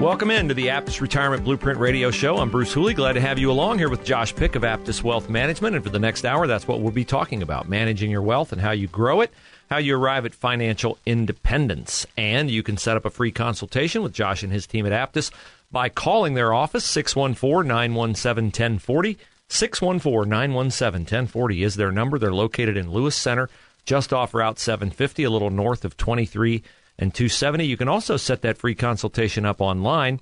[0.00, 2.38] Welcome in to the Aptus Retirement Blueprint Radio Show.
[2.38, 2.94] I'm Bruce Hooley.
[2.94, 5.76] Glad to have you along here with Josh Pick of Aptus Wealth Management.
[5.76, 8.62] And for the next hour, that's what we'll be talking about managing your wealth and
[8.62, 9.30] how you grow it,
[9.68, 12.06] how you arrive at financial independence.
[12.16, 15.30] And you can set up a free consultation with Josh and his team at Aptus
[15.70, 19.18] by calling their office, 614 917 1040.
[19.48, 22.18] 614 917 1040 is their number.
[22.18, 23.50] They're located in Lewis Center,
[23.84, 26.62] just off Route 750, a little north of 23
[27.00, 27.64] and 270.
[27.64, 30.20] You can also set that free consultation up online.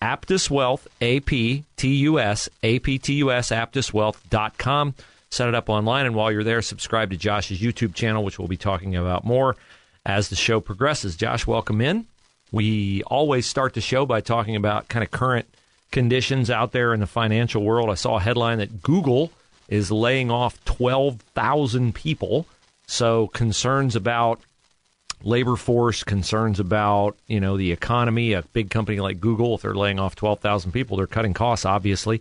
[0.00, 4.94] Aptus Wealth, A-P-T-U-S, A-P-T-U-S, aptuswealth.com.
[5.30, 8.48] Set it up online, and while you're there, subscribe to Josh's YouTube channel, which we'll
[8.48, 9.56] be talking about more
[10.04, 11.16] as the show progresses.
[11.16, 12.06] Josh, welcome in.
[12.52, 15.46] We always start the show by talking about kind of current
[15.92, 17.90] conditions out there in the financial world.
[17.90, 19.30] I saw a headline that Google
[19.68, 22.46] is laying off 12,000 people.
[22.86, 24.40] So concerns about
[25.22, 28.32] labor force, concerns about you know the economy.
[28.32, 31.64] A big company like Google, if they're laying off twelve thousand people, they're cutting costs,
[31.64, 32.20] obviously.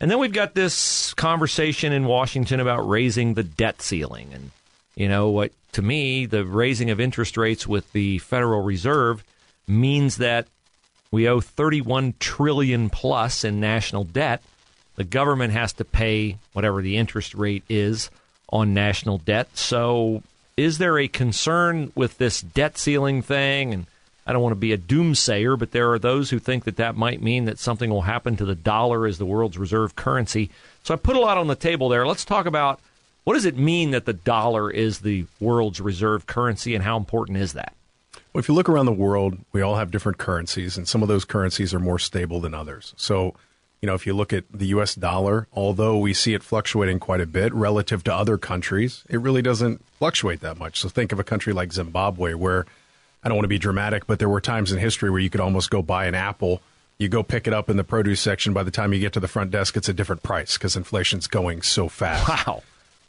[0.00, 4.50] And then we've got this conversation in Washington about raising the debt ceiling, and
[4.94, 5.52] you know what?
[5.72, 9.22] To me, the raising of interest rates with the Federal Reserve
[9.68, 10.48] means that
[11.10, 14.42] we owe 31 trillion plus in national debt.
[14.96, 18.10] The government has to pay whatever the interest rate is
[18.48, 19.56] on national debt.
[19.56, 20.22] So
[20.60, 23.72] is there a concern with this debt ceiling thing?
[23.72, 23.86] And
[24.26, 26.96] I don't want to be a doomsayer, but there are those who think that that
[26.96, 30.50] might mean that something will happen to the dollar as the world's reserve currency.
[30.82, 32.06] So I put a lot on the table there.
[32.06, 32.78] Let's talk about
[33.24, 37.38] what does it mean that the dollar is the world's reserve currency and how important
[37.38, 37.74] is that?
[38.32, 41.08] Well, if you look around the world, we all have different currencies, and some of
[41.08, 42.94] those currencies are more stable than others.
[42.96, 43.34] So
[43.80, 47.20] you know, if you look at the US dollar, although we see it fluctuating quite
[47.20, 50.80] a bit relative to other countries, it really doesn't fluctuate that much.
[50.80, 52.66] So think of a country like Zimbabwe, where
[53.24, 55.40] I don't want to be dramatic, but there were times in history where you could
[55.40, 56.60] almost go buy an apple.
[56.98, 58.52] You go pick it up in the produce section.
[58.52, 61.26] By the time you get to the front desk, it's a different price because inflation's
[61.26, 62.46] going so fast.
[62.46, 62.62] Wow.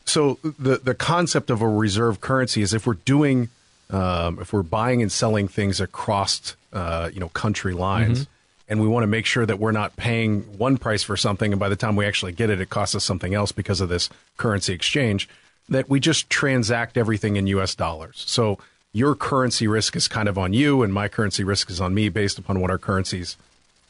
[0.06, 3.50] So the the concept of a reserve currency is if we're doing,
[3.90, 8.22] um, if we're buying and selling things across, uh, you know, country lines.
[8.22, 8.31] Mm-hmm
[8.72, 11.60] and we want to make sure that we're not paying one price for something and
[11.60, 14.10] by the time we actually get it it costs us something else because of this
[14.38, 15.28] currency exchange
[15.68, 18.24] that we just transact everything in US dollars.
[18.26, 18.60] So
[18.94, 22.08] your currency risk is kind of on you and my currency risk is on me
[22.08, 23.36] based upon what our currencies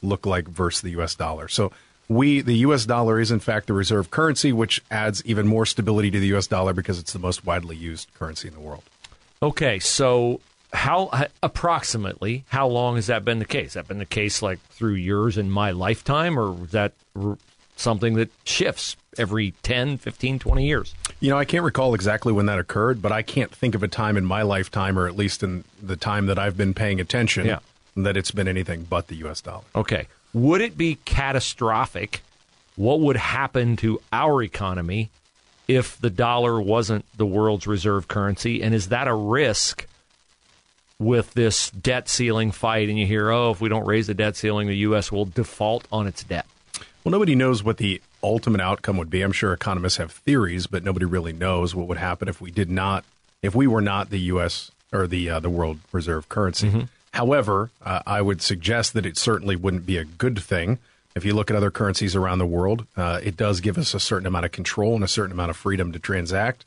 [0.02, 1.48] look like versus the US dollar.
[1.48, 1.72] So
[2.10, 6.10] we the US dollar is in fact the reserve currency which adds even more stability
[6.10, 8.84] to the US dollar because it's the most widely used currency in the world.
[9.44, 10.42] Okay, so
[10.74, 13.74] how approximately how long has that been the case?
[13.74, 17.38] Has that been the case like through years in my lifetime, or is that r-
[17.76, 20.96] something that shifts every 10, 15, 20 years?
[21.20, 23.88] You know, I can't recall exactly when that occurred, but I can't think of a
[23.88, 27.46] time in my lifetime, or at least in the time that I've been paying attention,
[27.46, 27.60] yeah.
[27.96, 29.42] that it's been anything but the U.S.
[29.42, 29.64] dollar.
[29.76, 30.08] Okay.
[30.34, 32.22] Would it be catastrophic?
[32.78, 35.10] What would happen to our economy
[35.68, 38.64] if the dollar wasn't the world's reserve currency?
[38.64, 39.86] And is that a risk?
[41.02, 44.36] With this debt ceiling fight, and you hear, oh, if we don't raise the debt
[44.36, 45.12] ceiling, the U.S.
[45.12, 46.46] will default on its debt.
[47.04, 49.22] Well, nobody knows what the ultimate outcome would be.
[49.24, 52.70] I'm sure economists have theories, but nobody really knows what would happen if we did
[52.70, 53.04] not,
[53.42, 54.72] if we were not the U.S.
[54.94, 56.70] or the uh, the world reserve currency.
[56.70, 56.82] Mm-hmm.
[57.14, 60.78] However, uh, I would suggest that it certainly wouldn't be a good thing.
[61.16, 64.00] If you look at other currencies around the world, uh, it does give us a
[64.00, 66.64] certain amount of control and a certain amount of freedom to transact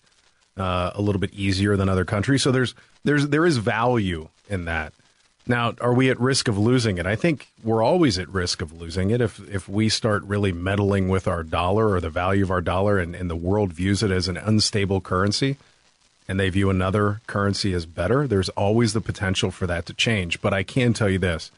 [0.56, 2.42] uh, a little bit easier than other countries.
[2.42, 4.92] So there's there's there is value in that.
[5.46, 7.04] Now, are we at risk of losing it?
[7.04, 11.08] I think we're always at risk of losing it if if we start really meddling
[11.08, 14.10] with our dollar or the value of our dollar, and, and the world views it
[14.10, 15.58] as an unstable currency,
[16.26, 18.26] and they view another currency as better.
[18.26, 20.40] There's always the potential for that to change.
[20.40, 21.50] But I can tell you this: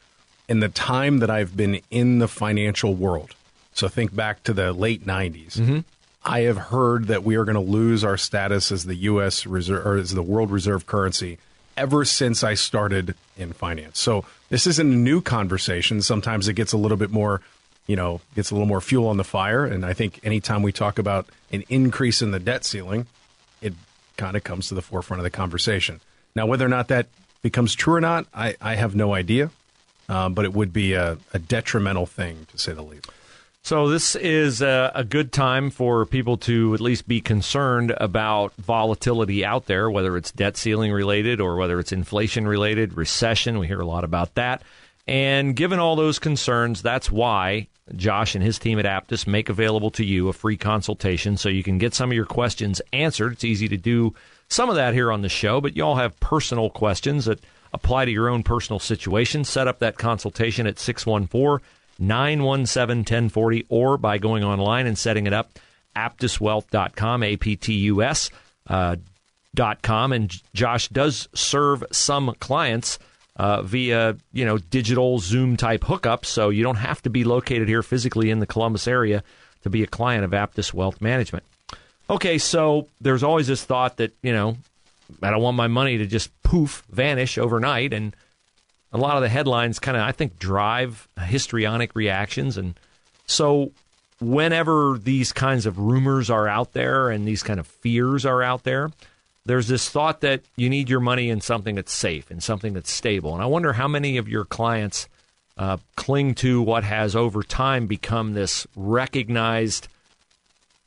[0.49, 3.37] in the time that I've been in the financial world,
[3.73, 5.59] so think back to the late '90s.
[5.59, 5.79] Mm-hmm.
[6.27, 9.47] I have heard that we are going to lose our status as the U.S.
[9.47, 11.39] reserve or as the world reserve currency
[11.77, 14.01] ever since I started in finance.
[14.01, 16.03] So this isn't a new conversation.
[16.03, 17.43] Sometimes it gets a little bit more,
[17.87, 19.65] you know, gets a little more fuel on the fire.
[19.65, 23.07] And I think anytime we talk about an increase in the debt ceiling,
[23.63, 23.75] it
[24.17, 26.01] kind of comes to the forefront of the conversation.
[26.35, 27.07] Now, whether or not that
[27.43, 29.51] becomes true or not, I, I have no idea.
[30.09, 33.11] Um, but it would be a, a detrimental thing, to say the least.
[33.67, 38.55] So this is a, a, good time for people to at least be concerned about
[38.55, 43.59] volatility out there, whether it's debt ceiling related or whether it's inflation related, recession.
[43.59, 44.63] We hear a lot about that.
[45.09, 47.67] And given all those concerns, that's why
[47.97, 51.65] Josh and his team at Aptus make available to you a free consultation so you
[51.65, 53.33] can get some of your questions answered.
[53.33, 54.15] It's easy to do
[54.49, 57.41] some of that here on the show, but you all have personal questions that
[57.73, 59.43] apply to your own personal situation.
[59.43, 61.59] Set up that consultation at 614-
[61.99, 65.51] 917 1040 or by going online and setting it up
[65.97, 68.31] aptuswealth.com, A P T U S.
[68.67, 68.97] Uh,
[69.55, 72.99] dot com and Josh does serve some clients
[73.37, 77.67] uh, via you know digital Zoom type hookups, so you don't have to be located
[77.67, 79.25] here physically in the Columbus area
[79.63, 81.45] to be a client of Aptus Wealth Management.
[82.09, 84.57] Okay, so there's always this thought that you know
[85.23, 88.15] I don't want my money to just poof vanish overnight, and
[88.97, 92.57] a lot of the headlines kind of, I think, drive histrionic reactions.
[92.57, 92.79] And
[93.27, 93.73] so,
[94.21, 98.65] whenever these kinds of rumors are out there and these kind of fears are out
[98.65, 98.91] there,
[99.45, 102.91] there's this thought that you need your money in something that's safe and something that's
[102.91, 103.35] stable.
[103.35, 105.09] And I wonder how many of your clients
[105.59, 109.89] uh, cling to what has over time become this recognized,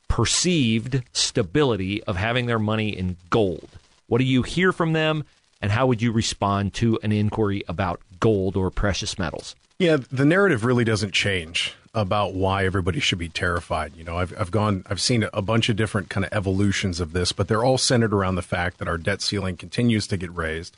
[0.08, 3.68] perceived stability of having their money in gold.
[4.08, 5.24] What do you hear from them?
[5.60, 9.54] And how would you respond to an inquiry about gold or precious metals?
[9.78, 13.96] Yeah, the narrative really doesn't change about why everybody should be terrified.
[13.96, 17.12] You know, I've, I've gone, I've seen a bunch of different kind of evolutions of
[17.12, 20.34] this, but they're all centered around the fact that our debt ceiling continues to get
[20.34, 20.76] raised.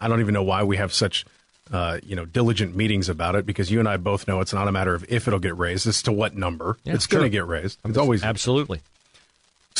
[0.00, 1.24] I don't even know why we have such,
[1.72, 4.68] uh, you know, diligent meetings about it because you and I both know it's not
[4.68, 6.76] a matter of if it'll get raised, it's to what number.
[6.84, 7.78] Yeah, it's going to get raised.
[7.84, 8.82] It's always absolutely.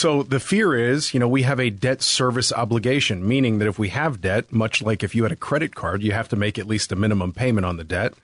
[0.03, 3.79] So the fear is, you know, we have a debt service obligation, meaning that if
[3.79, 6.59] we have debt, much like if you had a credit card, you have to make
[6.59, 8.15] at least a minimum payment on the debt.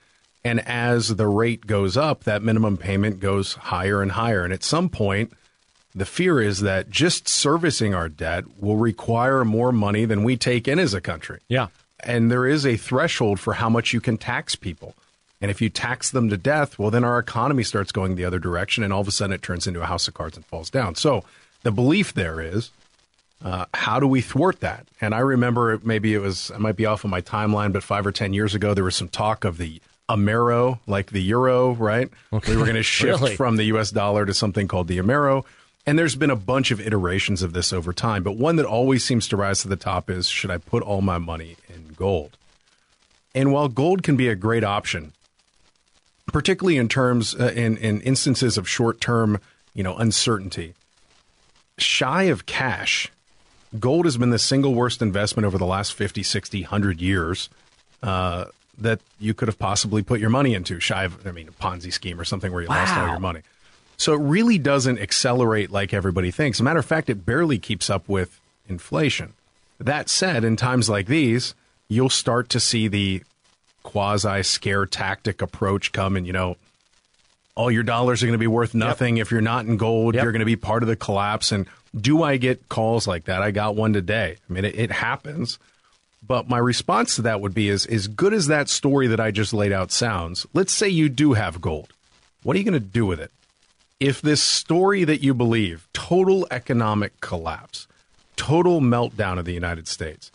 [0.43, 4.43] And as the rate goes up, that minimum payment goes higher and higher.
[4.43, 5.31] And at some point,
[5.95, 10.67] the fear is that just servicing our debt will require more money than we take
[10.67, 11.39] in as a country.
[11.47, 11.67] Yeah.
[12.01, 14.95] And there is a threshold for how much you can tax people.
[15.39, 18.39] And if you tax them to death, well, then our economy starts going the other
[18.39, 18.83] direction.
[18.83, 20.95] And all of a sudden, it turns into a house of cards and falls down.
[20.95, 21.23] So,
[21.63, 22.71] the belief there is
[23.43, 24.85] uh, how do we thwart that?
[24.99, 28.05] And I remember maybe it was, I might be off on my timeline, but five
[28.05, 32.09] or 10 years ago, there was some talk of the Amero, like the euro, right?
[32.33, 32.51] Okay.
[32.51, 33.35] We were going to shift really?
[33.35, 35.45] from the US dollar to something called the Amero.
[35.85, 39.03] And there's been a bunch of iterations of this over time, but one that always
[39.03, 42.37] seems to rise to the top is should I put all my money in gold?
[43.33, 45.13] And while gold can be a great option,
[46.27, 49.39] particularly in terms uh, in in instances of short term,
[49.73, 50.73] you know, uncertainty,
[51.81, 53.11] shy of cash,
[53.77, 57.49] gold has been the single worst investment over the last 50, 60, 100 years
[58.01, 58.45] uh,
[58.77, 60.79] that you could have possibly put your money into.
[60.79, 62.75] Shy of, I mean, a Ponzi scheme or something where you wow.
[62.75, 63.41] lost all your money.
[63.97, 66.57] So it really doesn't accelerate like everybody thinks.
[66.57, 69.33] As a matter of fact, it barely keeps up with inflation.
[69.77, 71.53] That said, in times like these,
[71.89, 73.23] you'll start to see the
[73.83, 76.55] quasi scare tactic approach come and, you know,
[77.59, 79.17] all your dollars are going to be worth nothing.
[79.17, 79.25] Yep.
[79.25, 80.23] If you're not in gold, yep.
[80.23, 81.51] you're going to be part of the collapse.
[81.51, 83.41] And do I get calls like that?
[83.41, 84.37] I got one today.
[84.49, 85.59] I mean, it, it happens.
[86.25, 89.31] But my response to that would be is as good as that story that I
[89.31, 91.91] just laid out sounds, let's say you do have gold.
[92.43, 93.31] What are you going to do with it?
[93.99, 97.87] If this story that you believe, total economic collapse,
[98.37, 100.31] total meltdown of the United States,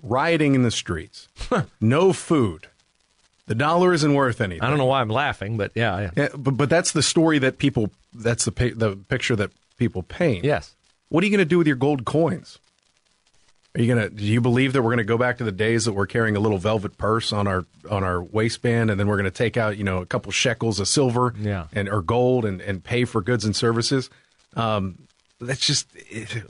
[0.00, 1.26] rioting in the streets,
[1.80, 2.68] no food,
[3.50, 4.62] the dollar isn't worth anything.
[4.62, 6.10] I don't know why I'm laughing, but yeah, yeah.
[6.16, 7.90] yeah but, but that's the story that people.
[8.14, 10.44] That's the the picture that people paint.
[10.44, 10.76] Yes.
[11.08, 12.60] What are you going to do with your gold coins?
[13.74, 14.14] Are you going to?
[14.14, 16.36] Do you believe that we're going to go back to the days that we're carrying
[16.36, 19.56] a little velvet purse on our on our waistband, and then we're going to take
[19.56, 21.66] out you know a couple shekels of silver, yeah.
[21.72, 24.10] and or gold, and and pay for goods and services?
[24.54, 25.08] Um,
[25.40, 26.44] that's just it,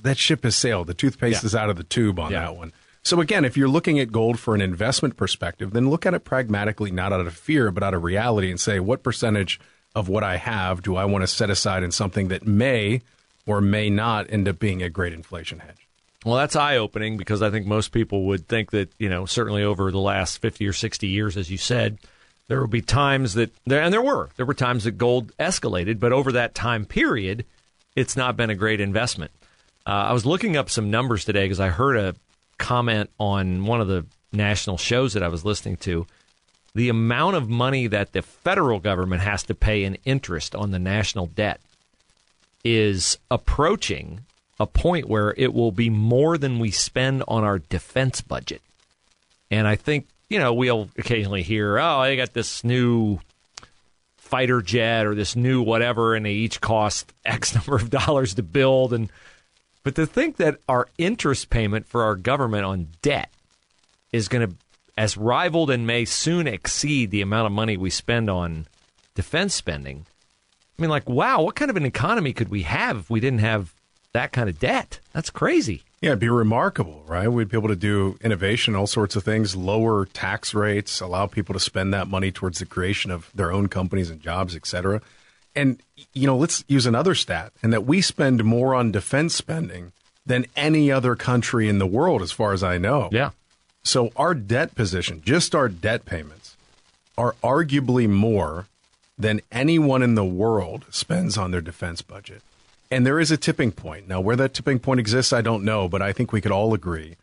[0.00, 0.86] that ship has sailed.
[0.86, 1.46] The toothpaste yeah.
[1.48, 2.46] is out of the tube on yeah.
[2.46, 2.72] that one.
[3.02, 6.24] So again, if you're looking at gold for an investment perspective, then look at it
[6.24, 9.58] pragmatically, not out of fear, but out of reality, and say, what percentage
[9.94, 13.00] of what I have do I want to set aside in something that may
[13.46, 15.88] or may not end up being a great inflation hedge?
[16.24, 19.64] Well, that's eye opening because I think most people would think that, you know, certainly
[19.64, 21.98] over the last 50 or 60 years, as you said,
[22.48, 26.12] there will be times that, and there were, there were times that gold escalated, but
[26.12, 27.46] over that time period,
[27.96, 29.30] it's not been a great investment.
[29.86, 32.14] Uh, I was looking up some numbers today because I heard a
[32.60, 36.06] comment on one of the national shows that I was listening to.
[36.74, 40.78] The amount of money that the federal government has to pay in interest on the
[40.78, 41.60] national debt
[42.62, 44.20] is approaching
[44.60, 48.60] a point where it will be more than we spend on our defense budget.
[49.50, 53.18] And I think, you know, we'll occasionally hear, oh, they got this new
[54.18, 58.42] fighter jet or this new whatever, and they each cost X number of dollars to
[58.42, 58.92] build.
[58.92, 59.10] And
[59.82, 63.30] but to think that our interest payment for our government on debt
[64.12, 64.54] is going to,
[64.96, 68.66] as rivaled and may soon exceed the amount of money we spend on
[69.14, 70.04] defense spending.
[70.78, 73.40] I mean, like, wow, what kind of an economy could we have if we didn't
[73.40, 73.72] have
[74.12, 75.00] that kind of debt?
[75.12, 75.82] That's crazy.
[76.00, 77.28] Yeah, it'd be remarkable, right?
[77.28, 81.52] We'd be able to do innovation, all sorts of things, lower tax rates, allow people
[81.52, 85.02] to spend that money towards the creation of their own companies and jobs, et cetera.
[85.60, 85.82] And,
[86.14, 89.92] you know, let's use another stat, and that we spend more on defense spending
[90.24, 93.10] than any other country in the world, as far as I know.
[93.12, 93.32] Yeah.
[93.82, 96.56] So our debt position, just our debt payments,
[97.18, 98.68] are arguably more
[99.18, 102.40] than anyone in the world spends on their defense budget.
[102.90, 104.08] And there is a tipping point.
[104.08, 106.72] Now, where that tipping point exists, I don't know, but I think we could all
[106.72, 107.16] agree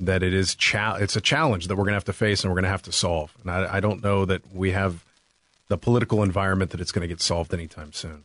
[0.00, 2.50] that it is cha- it's a challenge that we're going to have to face and
[2.50, 3.34] we're going to have to solve.
[3.42, 5.04] And I, I don't know that we have
[5.72, 8.24] the political environment that it's going to get solved anytime soon.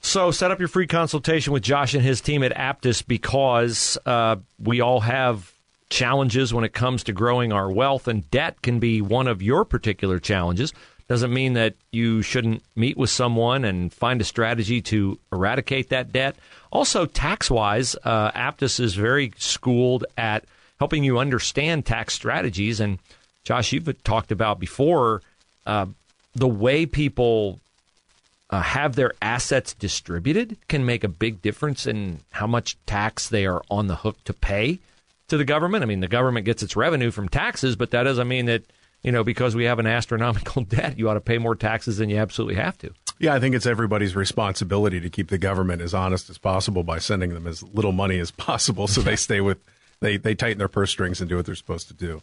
[0.00, 4.36] So set up your free consultation with Josh and his team at Aptus because uh,
[4.58, 5.52] we all have
[5.90, 9.66] challenges when it comes to growing our wealth, and debt can be one of your
[9.66, 10.72] particular challenges.
[11.06, 16.12] Doesn't mean that you shouldn't meet with someone and find a strategy to eradicate that
[16.12, 16.36] debt.
[16.72, 20.46] Also, tax wise, uh, Aptus is very schooled at
[20.78, 22.80] helping you understand tax strategies.
[22.80, 22.98] And
[23.44, 25.20] Josh, you've talked about before
[25.66, 25.86] uh,
[26.36, 27.58] the way people
[28.50, 33.46] uh, have their assets distributed can make a big difference in how much tax they
[33.46, 34.78] are on the hook to pay
[35.28, 35.82] to the government.
[35.82, 38.62] I mean, the government gets its revenue from taxes, but that doesn't mean that
[39.02, 42.10] you know, because we have an astronomical debt, you ought to pay more taxes than
[42.10, 42.92] you absolutely have to.
[43.18, 46.98] Yeah, I think it's everybody's responsibility to keep the government as honest as possible by
[46.98, 49.58] sending them as little money as possible so they stay with
[50.00, 52.20] they they tighten their purse strings and do what they're supposed to do.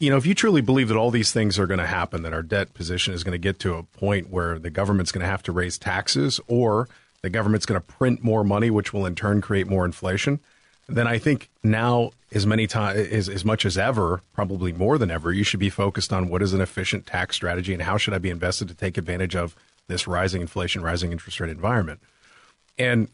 [0.00, 2.32] You know, if you truly believe that all these things are going to happen, that
[2.32, 5.30] our debt position is going to get to a point where the government's going to
[5.30, 6.88] have to raise taxes or
[7.20, 10.40] the government's going to print more money, which will in turn create more inflation,
[10.88, 15.10] then I think now as many times as, as much as ever, probably more than
[15.10, 18.14] ever, you should be focused on what is an efficient tax strategy and how should
[18.14, 19.54] I be invested to take advantage of
[19.86, 22.00] this rising inflation, rising interest rate environment.
[22.78, 23.08] And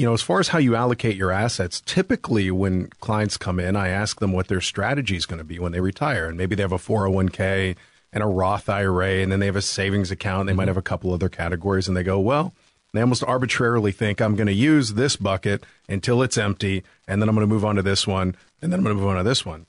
[0.00, 3.76] you know, as far as how you allocate your assets, typically when clients come in,
[3.76, 6.54] I ask them what their strategy is going to be when they retire, and maybe
[6.54, 7.76] they have a 401k
[8.12, 10.46] and a Roth IRA, and then they have a savings account.
[10.46, 10.56] They mm-hmm.
[10.56, 12.54] might have a couple other categories, and they go, well
[12.92, 17.28] they almost arbitrarily think I'm going to use this bucket until it's empty, and then
[17.28, 19.16] I'm going to move on to this one, and then I'm going to move on
[19.16, 19.66] to this one.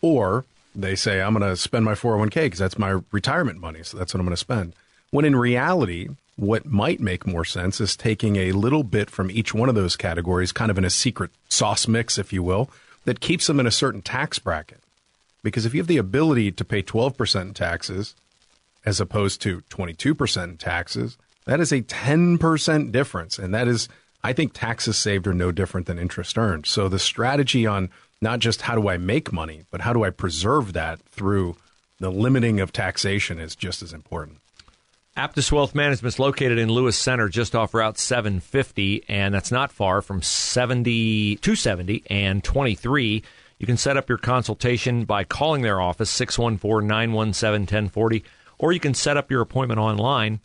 [0.00, 3.98] Or they say I'm going to spend my 401k because that's my retirement money, so
[3.98, 4.74] that's what I'm going to spend.
[5.10, 9.54] When in reality, what might make more sense is taking a little bit from each
[9.54, 12.70] one of those categories, kind of in a secret sauce mix, if you will,
[13.04, 14.80] that keeps them in a certain tax bracket.
[15.42, 18.14] Because if you have the ability to pay 12% in taxes
[18.84, 23.38] as opposed to 22% in taxes, that is a 10% difference.
[23.38, 23.88] And that is,
[24.22, 26.66] I think taxes saved are no different than interest earned.
[26.66, 30.10] So the strategy on not just how do I make money, but how do I
[30.10, 31.56] preserve that through
[31.98, 34.38] the limiting of taxation is just as important.
[35.16, 39.70] Aptus Wealth Management is located in Lewis Center, just off Route 750, and that's not
[39.70, 43.22] far from 70, 270 and 23.
[43.58, 48.24] You can set up your consultation by calling their office, 614 917 1040,
[48.58, 50.40] or you can set up your appointment online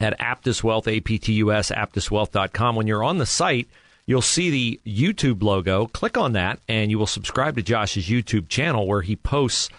[0.00, 2.76] at Aptus Wealth, A-P-T-U-S, aptuswealth.com.
[2.76, 3.66] When you're on the site,
[4.06, 5.86] you'll see the YouTube logo.
[5.86, 9.70] Click on that, and you will subscribe to Josh's YouTube channel where he posts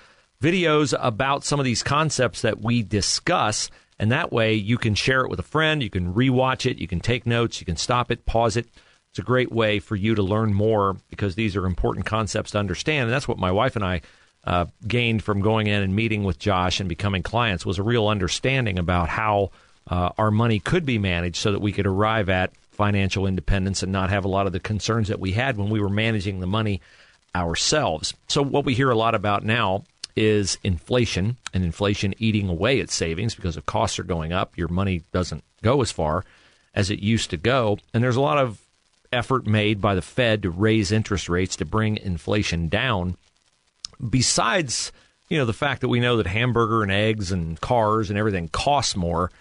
[0.43, 3.69] videos about some of these concepts that we discuss.
[3.99, 6.87] And that way you can share it with a friend, you can rewatch it, you
[6.87, 8.67] can take notes, you can stop it, pause it.
[9.11, 12.59] It's a great way for you to learn more because these are important concepts to
[12.59, 13.03] understand.
[13.03, 14.01] And that's what my wife and I
[14.45, 18.07] uh, gained from going in and meeting with Josh and becoming clients was a real
[18.07, 19.51] understanding about how–
[19.89, 23.91] uh, our money could be managed so that we could arrive at financial independence and
[23.91, 26.47] not have a lot of the concerns that we had when we were managing the
[26.47, 26.79] money
[27.35, 28.13] ourselves.
[28.27, 29.83] So, what we hear a lot about now
[30.15, 34.67] is inflation and inflation eating away at savings because if costs are going up, your
[34.67, 36.23] money doesn't go as far
[36.73, 37.77] as it used to go.
[37.93, 38.59] And there's a lot of
[39.11, 43.17] effort made by the Fed to raise interest rates to bring inflation down.
[44.09, 44.91] Besides,
[45.29, 48.47] you know, the fact that we know that hamburger and eggs and cars and everything
[48.49, 49.31] costs more,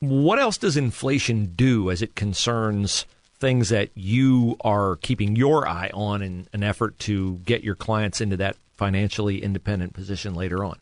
[0.00, 3.04] what else does inflation do as it concerns
[3.38, 8.20] things that you are keeping your eye on in an effort to get your clients
[8.20, 10.78] into that financially independent position later on?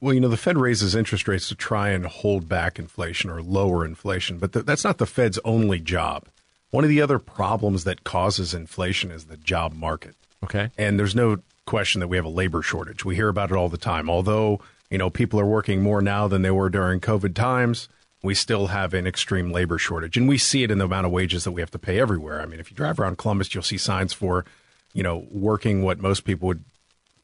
[0.00, 3.42] Well, you know, the Fed raises interest rates to try and hold back inflation or
[3.42, 6.26] lower inflation, but th- that's not the Fed's only job.
[6.70, 10.14] One of the other problems that causes inflation is the job market.
[10.44, 10.70] Okay.
[10.76, 13.04] And there's no question that we have a labor shortage.
[13.04, 14.10] We hear about it all the time.
[14.10, 14.60] Although,
[14.90, 17.88] you know, people are working more now than they were during COVID times,
[18.22, 20.16] we still have an extreme labor shortage.
[20.16, 22.40] And we see it in the amount of wages that we have to pay everywhere.
[22.40, 24.44] I mean, if you drive around Columbus, you'll see signs for,
[24.92, 26.64] you know, working what most people would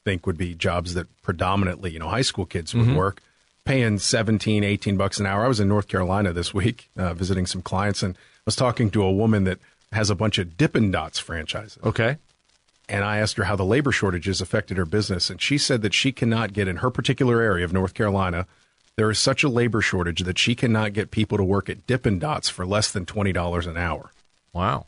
[0.03, 3.21] think would be jobs that predominantly, you know, high school kids would work,
[3.63, 5.45] paying 17, 18 bucks an hour.
[5.45, 8.89] I was in North Carolina this week uh, visiting some clients and I was talking
[8.91, 9.59] to a woman that
[9.91, 11.79] has a bunch of Dippin' Dots franchises.
[11.83, 12.17] Okay.
[12.87, 15.29] And I asked her how the labor shortages affected her business.
[15.29, 18.47] And she said that she cannot get in her particular area of North Carolina.
[18.99, 22.19] There is such a labor shortage that she cannot get people to work at Dippin'
[22.19, 24.11] Dots for less than $20 an hour.
[24.51, 24.87] Wow.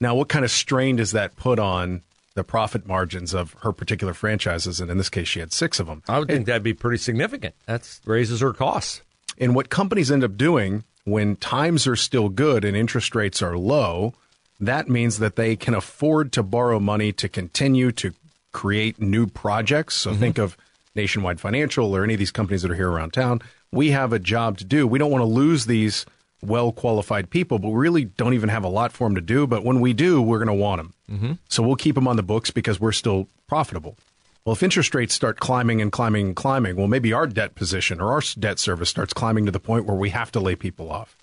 [0.00, 2.02] Now, what kind of strain does that put on
[2.34, 4.80] the profit margins of her particular franchises?
[4.80, 6.02] And in this case, she had six of them.
[6.08, 7.54] I would think that'd be pretty significant.
[7.66, 9.00] That raises her costs.
[9.38, 13.56] And what companies end up doing when times are still good and interest rates are
[13.56, 14.12] low,
[14.58, 18.12] that means that they can afford to borrow money to continue to
[18.50, 19.94] create new projects.
[19.94, 20.18] So mm-hmm.
[20.18, 20.56] think of
[20.94, 23.40] Nationwide Financial or any of these companies that are here around town.
[23.70, 24.86] We have a job to do.
[24.86, 26.04] We don't want to lose these
[26.42, 29.46] well qualified people, but we really don't even have a lot for them to do.
[29.46, 30.94] But when we do, we're going to want them.
[31.10, 31.32] Mm-hmm.
[31.48, 33.96] So we'll keep them on the books because we're still profitable.
[34.44, 38.00] Well, if interest rates start climbing and climbing and climbing, well, maybe our debt position
[38.00, 40.90] or our debt service starts climbing to the point where we have to lay people
[40.90, 41.16] off.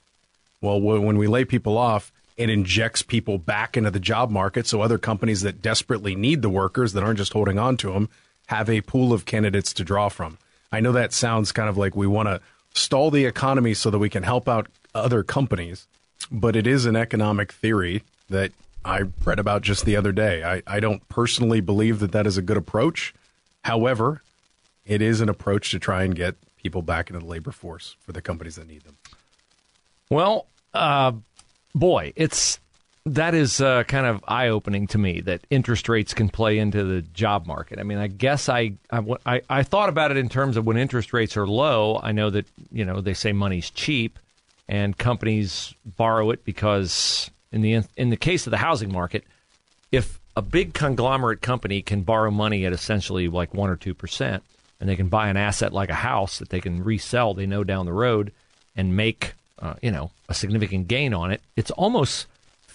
[0.62, 4.68] Well, when we lay people off, it injects people back into the job market.
[4.68, 8.10] So other companies that desperately need the workers that aren't just holding on to them
[8.50, 10.40] have a pool of candidates to draw from.
[10.72, 12.42] I know that sounds kind of like we want to
[12.74, 14.66] stall the economy so that we can help out
[14.96, 15.88] other companies,
[16.32, 18.52] but it is an economic theory that
[18.84, 20.44] I read about just the other day.
[20.44, 23.14] I, I don't personally believe that that is a good approach.
[23.66, 24.24] However,
[24.84, 28.14] it is an approach to try and get people back into the labor force for
[28.14, 28.98] the companies that need them.
[30.10, 31.12] Well, uh,
[31.76, 32.60] boy, it's
[33.06, 36.84] that is uh, kind of eye opening to me that interest rates can play into
[36.84, 37.80] the job market.
[37.80, 41.14] I mean, I guess I, I I thought about it in terms of when interest
[41.14, 42.00] rates are low.
[42.02, 44.20] I know that you know they say money's cheap,
[44.68, 49.24] and companies borrow it because in the in the case of the housing market,
[49.92, 54.44] if a big conglomerate company can borrow money at essentially like one or two percent,
[54.80, 57.64] and they can buy an asset like a house that they can resell, they know
[57.64, 58.32] down the road,
[58.76, 61.42] and make uh, you know a significant gain on it.
[61.56, 62.28] It's almost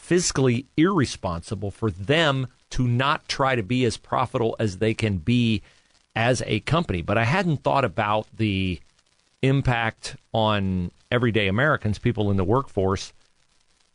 [0.08, 5.62] fiscally irresponsible for them to not try to be as profitable as they can be
[6.16, 7.02] as a company.
[7.02, 8.80] But I hadn't thought about the
[9.42, 13.12] impact on everyday Americans, people in the workforce,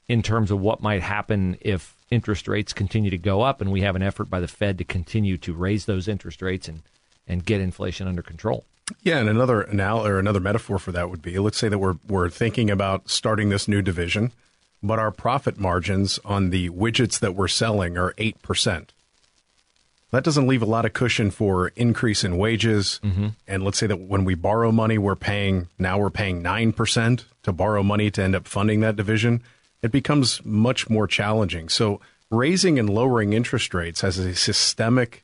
[0.07, 3.81] in terms of what might happen if interest rates continue to go up and we
[3.81, 6.81] have an effort by the Fed to continue to raise those interest rates and,
[7.27, 8.65] and get inflation under control.
[9.03, 11.97] Yeah, and another anal- or another metaphor for that would be let's say that we're
[12.07, 14.31] we're thinking about starting this new division,
[14.81, 18.89] but our profit margins on the widgets that we're selling are 8%.
[20.11, 22.99] That doesn't leave a lot of cushion for increase in wages.
[23.03, 23.27] Mm-hmm.
[23.47, 27.53] And let's say that when we borrow money, we're paying now we're paying 9% to
[27.53, 29.43] borrow money to end up funding that division.
[29.83, 31.69] It becomes much more challenging.
[31.69, 35.23] So raising and lowering interest rates has a systemic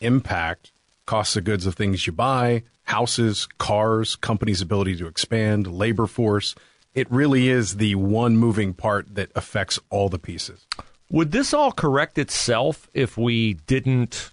[0.00, 0.70] impact
[1.06, 6.54] costs of goods of things you buy, houses, cars, companies' ability to expand, labor force.
[6.94, 10.66] It really is the one moving part that affects all the pieces.
[11.10, 14.30] Would this all correct itself if we didn't?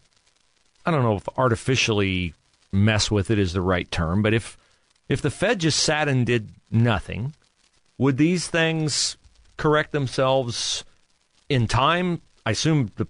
[0.86, 2.34] I don't know if artificially
[2.72, 4.58] mess with it is the right term, but if
[5.08, 7.34] if the Fed just sat and did nothing,
[7.98, 9.18] would these things
[9.58, 10.84] correct themselves
[11.50, 12.22] in time?
[12.46, 13.08] I assume the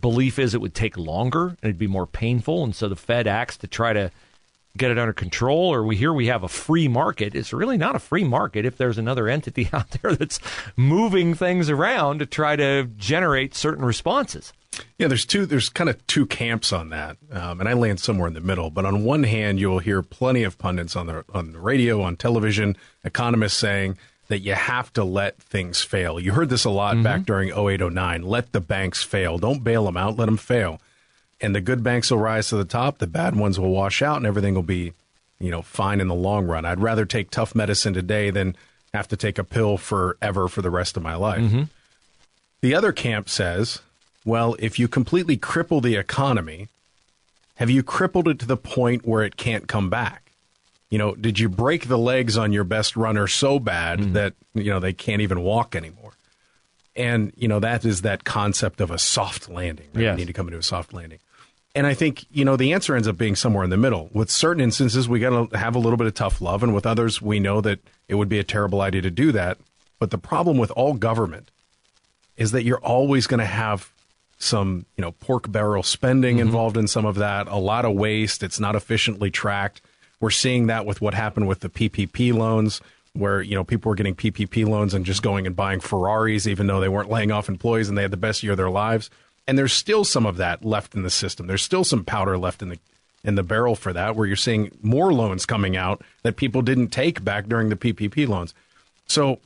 [0.00, 3.26] belief is it would take longer and it'd be more painful, and so the Fed
[3.26, 4.10] acts to try to
[4.76, 5.72] get it under control.
[5.72, 7.34] Or we hear we have a free market.
[7.34, 10.40] It's really not a free market if there's another entity out there that's
[10.76, 14.52] moving things around to try to generate certain responses.
[14.98, 15.44] Yeah, there's two.
[15.44, 18.70] There's kind of two camps on that, um, and I land somewhere in the middle.
[18.70, 22.16] But on one hand, you'll hear plenty of pundits on the on the radio, on
[22.16, 26.18] television, economists saying that you have to let things fail.
[26.18, 27.02] You heard this a lot mm-hmm.
[27.02, 28.22] back during 0809.
[28.22, 29.36] Let the banks fail.
[29.36, 30.16] Don't bail them out.
[30.16, 30.80] Let them fail.
[31.42, 32.98] And the good banks will rise to the top.
[32.98, 34.92] The bad ones will wash out, and everything will be,
[35.40, 36.64] you know, fine in the long run.
[36.64, 38.56] I'd rather take tough medicine today than
[38.94, 41.40] have to take a pill forever for the rest of my life.
[41.40, 41.62] Mm-hmm.
[42.60, 43.80] The other camp says
[44.24, 46.68] well, if you completely cripple the economy,
[47.56, 50.32] have you crippled it to the point where it can't come back?
[50.90, 54.12] You know, did you break the legs on your best runner so bad mm.
[54.12, 56.12] that, you know, they can't even walk anymore?
[56.94, 59.88] And, you know, that is that concept of a soft landing.
[59.94, 60.02] Right?
[60.02, 60.12] Yes.
[60.12, 61.18] You need to come into a soft landing.
[61.74, 64.10] And I think, you know, the answer ends up being somewhere in the middle.
[64.12, 66.62] With certain instances, we got to have a little bit of tough love.
[66.62, 69.58] And with others, we know that it would be a terrible idea to do that.
[69.98, 71.50] But the problem with all government
[72.36, 73.92] is that you're always going to have
[74.42, 76.48] some you know pork barrel spending mm-hmm.
[76.48, 78.42] involved in some of that, a lot of waste.
[78.42, 79.80] It's not efficiently tracked.
[80.20, 82.80] We're seeing that with what happened with the PPP loans,
[83.12, 86.66] where you know people were getting PPP loans and just going and buying Ferraris, even
[86.66, 89.10] though they weren't laying off employees and they had the best year of their lives.
[89.46, 91.46] And there's still some of that left in the system.
[91.46, 92.78] There's still some powder left in the
[93.24, 96.88] in the barrel for that, where you're seeing more loans coming out that people didn't
[96.88, 98.52] take back during the PPP loans.
[99.06, 99.38] So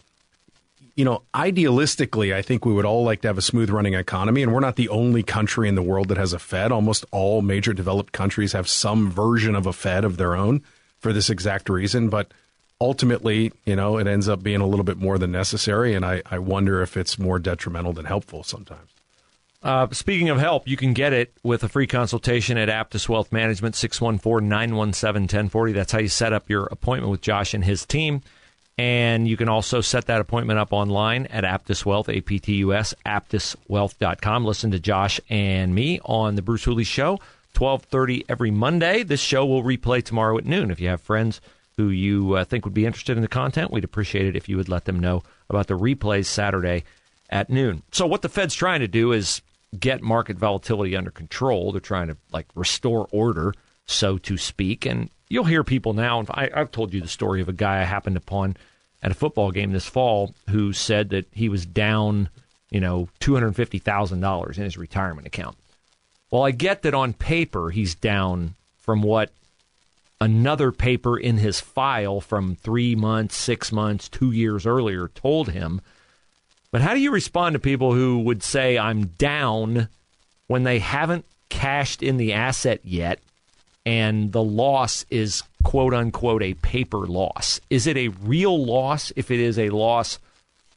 [0.96, 4.42] you know, idealistically, I think we would all like to have a smooth running economy,
[4.42, 6.72] and we're not the only country in the world that has a Fed.
[6.72, 10.62] Almost all major developed countries have some version of a Fed of their own
[10.98, 12.08] for this exact reason.
[12.08, 12.32] But
[12.80, 16.22] ultimately, you know, it ends up being a little bit more than necessary, and I,
[16.30, 18.95] I wonder if it's more detrimental than helpful sometimes.
[19.62, 23.32] Uh, speaking of help, you can get it with a free consultation at Aptus Wealth
[23.32, 25.72] Management, 614 917 1040.
[25.72, 28.22] That's how you set up your appointment with Josh and his team.
[28.78, 34.44] And you can also set that appointment up online at Aptus Wealth, A-P-T-U-S, aptuswealth.com.
[34.44, 37.12] Listen to Josh and me on the Bruce Hooley Show,
[37.58, 39.02] 1230 every Monday.
[39.02, 40.70] This show will replay tomorrow at noon.
[40.70, 41.40] If you have friends
[41.78, 44.58] who you uh, think would be interested in the content, we'd appreciate it if you
[44.58, 46.84] would let them know about the replays Saturday
[47.30, 47.82] at noon.
[47.92, 49.42] So what the Fed's trying to do is
[49.78, 51.72] get market volatility under control.
[51.72, 53.54] They're trying to like restore order,
[53.86, 54.86] so to speak.
[54.86, 56.24] And you'll hear people now.
[56.30, 58.56] I, I've told you the story of a guy I happened upon
[59.02, 62.28] at a football game this fall who said that he was down,
[62.70, 65.56] you know, two hundred fifty thousand dollars in his retirement account.
[66.30, 69.30] Well, I get that on paper he's down from what
[70.20, 75.80] another paper in his file from three months, six months, two years earlier told him.
[76.76, 79.88] But how do you respond to people who would say I'm down
[80.46, 83.18] when they haven't cashed in the asset yet
[83.86, 87.62] and the loss is quote unquote a paper loss.
[87.70, 90.18] Is it a real loss if it is a loss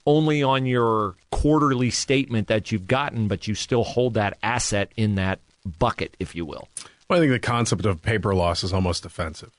[0.06, 5.16] only on your quarterly statement that you've gotten, but you still hold that asset in
[5.16, 5.40] that
[5.80, 6.70] bucket, if you will?
[7.10, 9.52] Well, I think the concept of paper loss is almost offensive,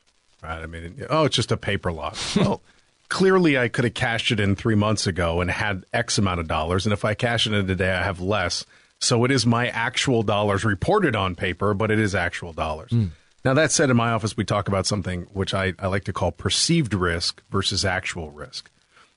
[0.42, 0.62] right?
[0.62, 2.34] I mean, oh, it's just a paper loss.
[2.34, 2.62] well,
[3.10, 6.48] clearly I could have cashed it in three months ago and had X amount of
[6.48, 6.86] dollars.
[6.86, 8.64] And if I cash it in today, I have less.
[9.00, 12.90] So it is my actual dollars reported on paper, but it is actual dollars.
[12.90, 13.10] Mm.
[13.44, 16.12] Now, that said, in my office, we talk about something which I, I like to
[16.12, 18.70] call perceived risk versus actual risk.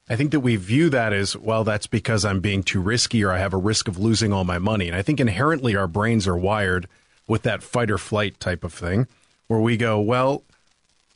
[0.10, 3.32] I think that we view that as, well, that's because I'm being too risky or
[3.32, 4.88] I have a risk of losing all my money.
[4.88, 6.88] And I think inherently our brains are wired
[7.28, 9.08] with that fight or flight type of thing
[9.48, 10.44] where we go, well,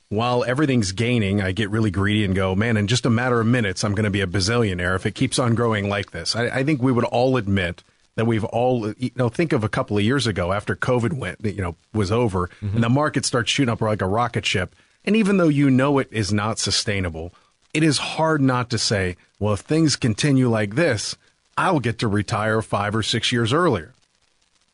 [0.09, 3.47] while everything's gaining, I get really greedy and go, man, in just a matter of
[3.47, 6.35] minutes, I'm going to be a bazillionaire if it keeps on growing like this.
[6.35, 7.83] I, I think we would all admit
[8.15, 11.37] that we've all you know think of a couple of years ago after COVID went
[11.45, 12.75] you know was over mm-hmm.
[12.75, 14.75] and the market starts shooting up like a rocket ship.
[15.05, 17.33] And even though you know it is not sustainable,
[17.73, 21.15] it is hard not to say, well, if things continue like this,
[21.57, 23.93] I'll get to retire five or six years earlier.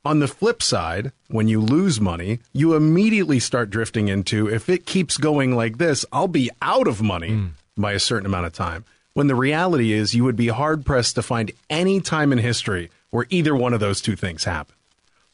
[0.06, 4.86] On the flip side, when you lose money, you immediately start drifting into if it
[4.86, 7.50] keeps going like this, I'll be out of money mm.
[7.78, 8.84] by a certain amount of time.
[9.14, 12.90] When the reality is, you would be hard pressed to find any time in history
[13.12, 14.76] where either one of those two things happen.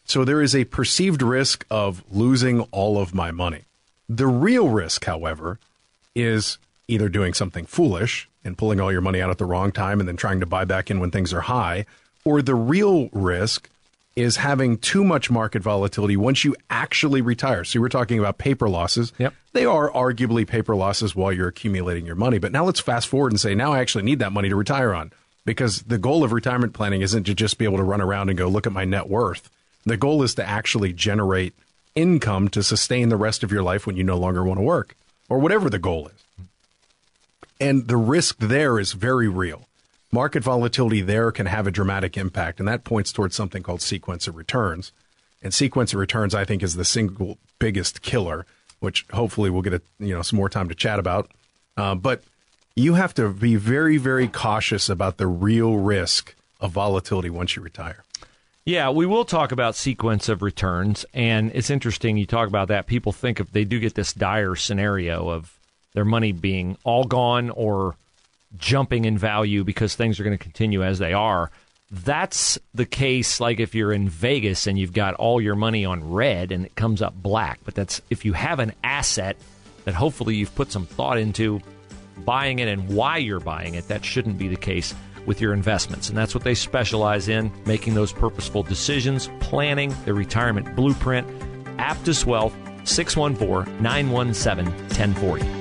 [0.06, 3.64] So there is a perceived risk of losing all of my money.
[4.08, 5.60] The real risk, however,
[6.14, 10.00] is either doing something foolish and pulling all your money out at the wrong time
[10.00, 11.86] and then trying to buy back in when things are high,
[12.24, 13.70] or the real risk
[14.20, 17.64] is having too much market volatility once you actually retire.
[17.64, 19.14] So we're talking about paper losses.
[19.18, 19.34] Yep.
[19.54, 22.38] They are arguably paper losses while you're accumulating your money.
[22.38, 24.94] But now let's fast forward and say, now I actually need that money to retire
[24.94, 25.12] on
[25.46, 28.38] because the goal of retirement planning isn't to just be able to run around and
[28.38, 29.50] go look at my net worth.
[29.86, 31.54] The goal is to actually generate
[31.96, 34.96] income to sustain the rest of your life when you no longer want to work
[35.30, 36.46] or whatever the goal is.
[37.62, 39.69] And the risk there is very real.
[40.12, 44.28] Market volatility there can have a dramatic impact, and that points towards something called sequence
[44.28, 44.92] of returns.
[45.42, 48.46] And sequence of returns, I think, is the single biggest killer,
[48.80, 51.30] which hopefully we'll get a, you know some more time to chat about.
[51.78, 52.24] Uh, but
[52.76, 57.62] you have to be very, very cautious about the real risk of volatility once you
[57.62, 58.04] retire.
[58.66, 62.88] Yeah, we will talk about sequence of returns, and it's interesting you talk about that.
[62.88, 65.58] People think if they do get this dire scenario of
[65.94, 67.96] their money being all gone or
[68.58, 71.52] jumping in value because things are going to continue as they are.
[71.92, 76.12] That's the case like if you're in Vegas and you've got all your money on
[76.12, 77.60] red and it comes up black.
[77.66, 79.38] But that's if you have an asset
[79.86, 81.62] that hopefully you've put some thought into
[82.26, 83.88] buying it and why you're buying it.
[83.88, 84.94] That shouldn't be the case
[85.26, 86.10] with your investments.
[86.10, 91.28] And that's what they specialize in making those purposeful decisions, planning their retirement blueprint.
[91.78, 95.59] Aptus Wealth, 614 917 1040.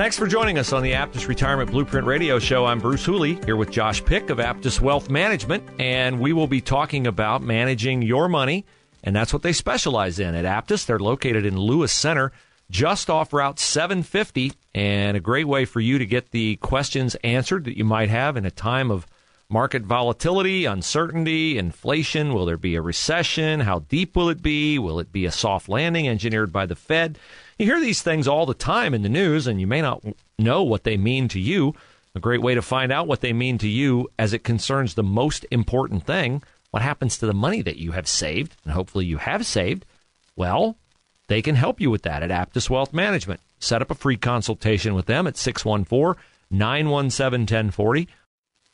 [0.00, 2.64] Thanks for joining us on the Aptus Retirement Blueprint Radio Show.
[2.64, 6.62] I'm Bruce Hooley here with Josh Pick of Aptus Wealth Management, and we will be
[6.62, 8.64] talking about managing your money,
[9.04, 10.86] and that's what they specialize in at Aptus.
[10.86, 12.32] They're located in Lewis Center,
[12.70, 17.66] just off Route 750, and a great way for you to get the questions answered
[17.66, 19.06] that you might have in a time of
[19.50, 22.32] market volatility, uncertainty, inflation.
[22.32, 23.60] Will there be a recession?
[23.60, 24.78] How deep will it be?
[24.78, 27.18] Will it be a soft landing engineered by the Fed?
[27.60, 30.02] You hear these things all the time in the news, and you may not
[30.38, 31.74] know what they mean to you.
[32.14, 35.02] A great way to find out what they mean to you as it concerns the
[35.02, 39.18] most important thing what happens to the money that you have saved, and hopefully you
[39.18, 39.84] have saved.
[40.36, 40.78] Well,
[41.26, 43.40] they can help you with that at Aptus Wealth Management.
[43.58, 46.18] Set up a free consultation with them at 614
[46.50, 48.08] 917 1040,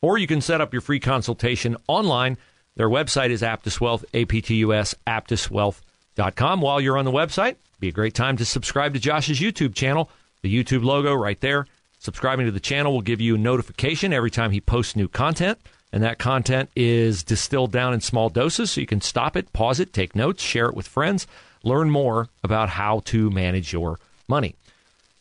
[0.01, 2.37] or you can set up your free consultation online.
[2.77, 6.61] Their website is Aptus Wealth, A P T U S, aptuswealth.com.
[6.61, 10.09] While you're on the website, be a great time to subscribe to Josh's YouTube channel.
[10.41, 11.67] The YouTube logo right there.
[11.99, 15.59] Subscribing to the channel will give you a notification every time he posts new content.
[15.91, 19.79] And that content is distilled down in small doses so you can stop it, pause
[19.79, 21.27] it, take notes, share it with friends,
[21.63, 24.55] learn more about how to manage your money.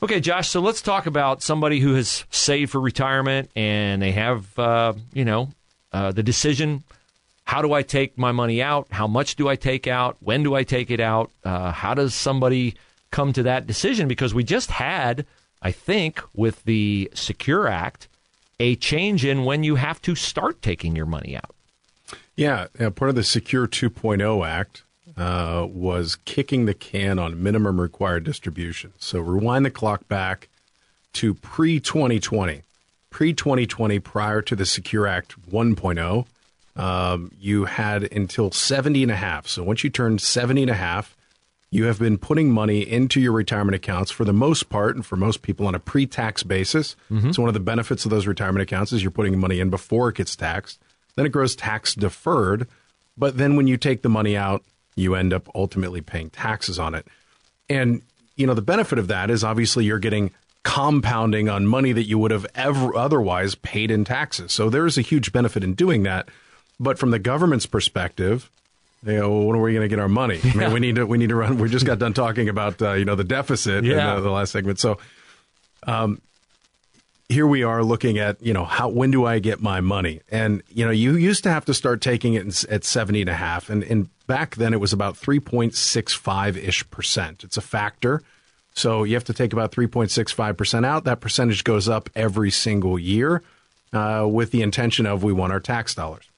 [0.02, 4.58] Okay, Josh, so let's talk about somebody who has saved for retirement and they have,
[4.58, 5.50] uh, you know,
[5.92, 6.84] uh, the decision
[7.46, 8.88] how do I take my money out?
[8.90, 10.16] How much do I take out?
[10.20, 11.30] When do I take it out?
[11.44, 12.74] Uh, how does somebody
[13.12, 14.08] come to that decision?
[14.08, 15.24] Because we just had,
[15.62, 18.08] I think, with the Secure Act,
[18.58, 21.54] a change in when you have to start taking your money out.
[22.34, 24.82] Yeah, part of the Secure 2.0 Act
[25.16, 28.92] uh, was kicking the can on minimum required distribution.
[28.98, 30.48] So rewind the clock back
[31.14, 32.62] to pre 2020.
[33.08, 36.26] Pre 2020, prior to the Secure Act 1.0,
[36.76, 39.46] um, you had until 70 and a half.
[39.46, 41.16] So once you turned 70 and a half,
[41.70, 45.16] you have been putting money into your retirement accounts for the most part and for
[45.16, 46.96] most people on a pre-tax basis.
[47.10, 47.32] Mm-hmm.
[47.32, 50.08] So one of the benefits of those retirement accounts is you're putting money in before
[50.08, 50.78] it gets taxed.
[51.16, 52.68] Then it grows tax deferred,
[53.16, 54.62] but then when you take the money out,
[54.94, 57.06] you end up ultimately paying taxes on it.
[57.68, 58.02] And
[58.36, 60.30] you know, the benefit of that is obviously you're getting
[60.62, 64.52] compounding on money that you would have ever otherwise paid in taxes.
[64.52, 66.28] So there's a huge benefit in doing that.
[66.78, 68.50] But from the government's perspective,
[69.04, 70.40] you know, when are we going to get our money?
[70.42, 71.58] I mean, we need to we need to run.
[71.58, 74.10] We just got done talking about uh, you know the deficit yeah.
[74.10, 74.78] in the, the, last segment.
[74.78, 74.98] So,
[75.86, 76.20] um,
[77.28, 80.20] here we are looking at you know how when do I get my money?
[80.30, 83.30] And you know, you used to have to start taking it in, at seventy and
[83.30, 87.44] a half, and and back then it was about three point six five ish percent.
[87.44, 88.22] It's a factor.
[88.76, 91.04] So you have to take about 3.65% out.
[91.04, 93.42] That percentage goes up every single year
[93.94, 96.28] uh, with the intention of we want our tax dollars.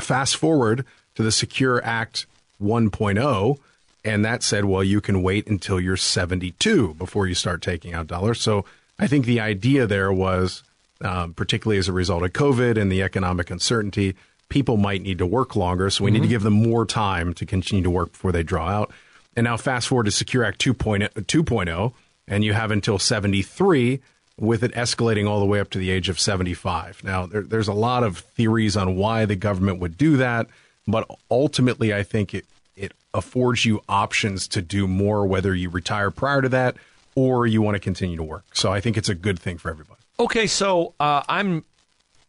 [0.00, 0.84] Fast forward
[1.14, 2.26] to the Secure Act
[2.62, 3.58] 1.0,
[4.04, 8.06] and that said, well, you can wait until you're 72 before you start taking out
[8.06, 8.40] dollars.
[8.40, 8.64] So
[8.98, 10.62] I think the idea there was,
[11.02, 14.14] um, particularly as a result of COVID and the economic uncertainty,
[14.48, 15.90] people might need to work longer.
[15.90, 16.14] So we mm-hmm.
[16.14, 16.30] need to mm-hmm.
[16.30, 18.92] give them more time to continue to work before they draw out.
[19.36, 21.92] And now fast forward to Secure Act 2.0, 2.0
[22.26, 24.00] and you have until 73
[24.38, 27.02] with it escalating all the way up to the age of 75.
[27.04, 30.46] Now, there, there's a lot of theories on why the government would do that,
[30.86, 32.46] but ultimately, I think it,
[32.76, 36.76] it affords you options to do more, whether you retire prior to that
[37.14, 38.44] or you want to continue to work.
[38.54, 40.00] So I think it's a good thing for everybody.
[40.20, 41.64] Okay, so uh, I'm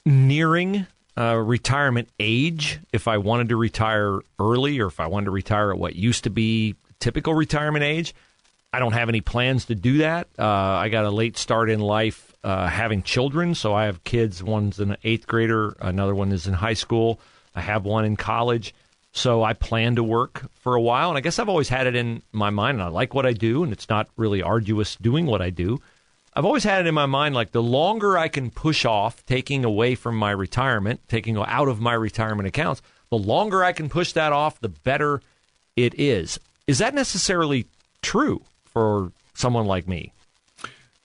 [0.06, 2.80] nearing uh, retirement age.
[2.92, 6.24] If I wanted to retire early or if I wanted to retire at what used
[6.24, 8.16] to be typical retirement age,
[8.72, 10.28] I don't have any plans to do that.
[10.38, 14.44] Uh, I got a late start in life uh, having children, so I have kids.
[14.44, 17.20] One's an eighth grader, another one is in high school.
[17.56, 18.74] I have one in college.
[19.12, 21.96] So I plan to work for a while, and I guess I've always had it
[21.96, 25.26] in my mind, and I like what I do, and it's not really arduous doing
[25.26, 25.82] what I do.
[26.36, 29.66] I've always had it in my mind like the longer I can push off taking
[29.66, 34.14] away from my retirement, taking out of my retirement accounts, the longer I can push
[34.14, 35.22] that off, the better
[35.76, 36.40] it is.
[36.68, 37.66] Is that necessarily
[38.04, 38.44] true?
[38.74, 40.14] For someone like me?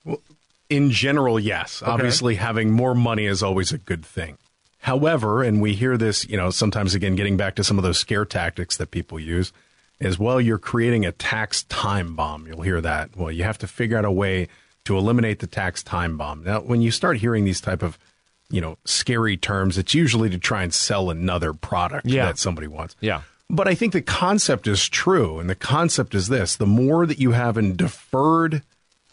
[0.03, 0.21] Well,
[0.69, 1.81] in general, yes.
[1.81, 1.91] Okay.
[1.91, 4.37] Obviously, having more money is always a good thing.
[4.79, 7.99] However, and we hear this, you know, sometimes again, getting back to some of those
[7.99, 9.51] scare tactics that people use,
[9.99, 12.45] is well, you're creating a tax time bomb.
[12.45, 13.15] You'll hear that.
[13.15, 14.47] Well, you have to figure out a way
[14.83, 16.43] to eliminate the tax time bomb.
[16.43, 17.97] Now, when you start hearing these type of,
[18.49, 22.25] you know, scary terms, it's usually to try and sell another product yeah.
[22.25, 22.95] that somebody wants.
[22.99, 23.21] Yeah.
[23.49, 25.39] But I think the concept is true.
[25.39, 28.63] And the concept is this the more that you have in deferred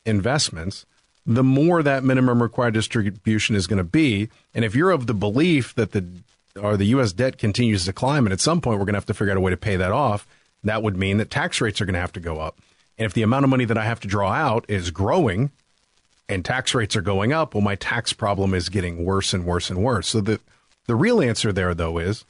[0.04, 0.86] investments,
[1.26, 4.28] the more that minimum required distribution is going to be.
[4.54, 6.06] And if you're of the belief that the
[6.60, 7.12] or the U.S.
[7.12, 9.38] debt continues to climb, and at some point we're going to have to figure out
[9.38, 10.26] a way to pay that off,
[10.64, 12.58] that would mean that tax rates are going to have to go up.
[12.98, 15.50] And if the amount of money that I have to draw out is growing,
[16.28, 17.54] and tax rates are going up.
[17.54, 20.08] Well, my tax problem is getting worse and worse and worse.
[20.08, 20.40] So the
[20.86, 22.24] the real answer there though is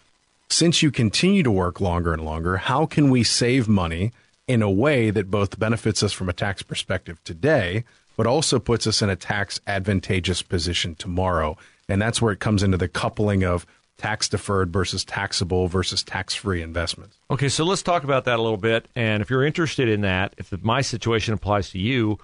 [0.53, 4.12] since you continue to work longer and longer, how can we save money
[4.47, 7.85] in a way that both benefits us from a tax perspective today,
[8.17, 11.57] but also puts us in a tax advantageous position tomorrow?
[11.88, 16.35] And that's where it comes into the coupling of tax deferred versus taxable versus tax
[16.35, 17.17] free investments.
[17.31, 18.87] Okay, so let's talk about that a little bit.
[18.95, 22.19] And if you're interested in that, if my situation applies to you,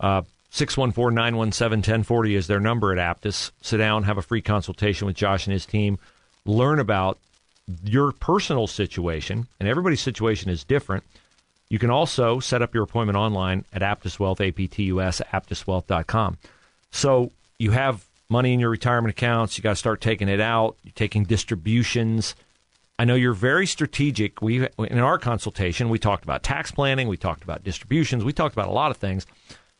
[0.00, 3.52] uh, 614 917 1040 is their number at Aptus.
[3.60, 5.98] Sit down, have a free consultation with Josh and his team,
[6.44, 7.18] learn about
[7.84, 11.04] your personal situation, and everybody's situation is different.
[11.68, 16.38] You can also set up your appointment online at Aptus Wealth, A-P-T-U-S, aptuswealth.com.
[16.90, 19.56] So you have money in your retirement accounts.
[19.56, 20.76] You got to start taking it out.
[20.82, 22.34] You're taking distributions.
[22.98, 24.42] I know you're very strategic.
[24.42, 28.54] We in our consultation we talked about tax planning, we talked about distributions, we talked
[28.54, 29.26] about a lot of things.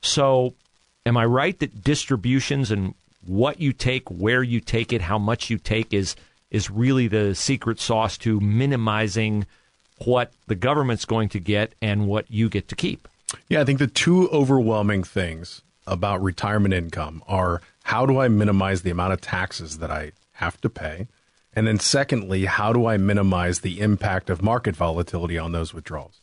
[0.01, 0.55] So,
[1.05, 2.95] am I right that distributions and
[3.27, 6.17] what you take, where you take it, how much you take is
[6.51, 9.47] is really the secret sauce to minimizing
[10.05, 13.09] what the government's going to get and what you get to keep?
[13.49, 18.83] Yeah, I think the two overwhelming things about retirement income are how do I minimize
[18.83, 21.07] the amount of taxes that I have to pay?
[21.55, 26.21] And then, secondly, how do I minimize the impact of market volatility on those withdrawals?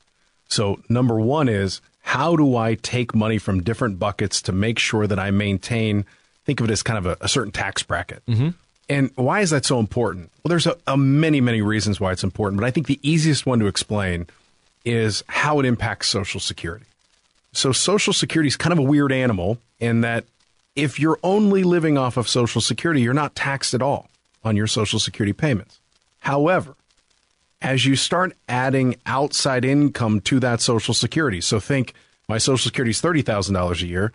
[0.47, 5.05] So, number one is how do I take money from different buckets to make sure
[5.05, 6.05] that I maintain,
[6.45, 8.25] think of it as kind of a, a certain tax bracket?
[8.25, 8.49] Mm-hmm.
[8.89, 10.31] And why is that so important?
[10.43, 13.45] Well, there's a, a many, many reasons why it's important, but I think the easiest
[13.45, 14.27] one to explain
[14.85, 16.85] is how it impacts Social Security.
[17.51, 20.23] So, Social Security is kind of a weird animal in that
[20.75, 24.09] if you're only living off of Social Security, you're not taxed at all
[24.43, 25.79] on your Social Security payments.
[26.19, 26.75] However,
[27.61, 31.93] as you start adding outside income to that Social Security, so think
[32.29, 34.13] my Social Security is $30,000 a year,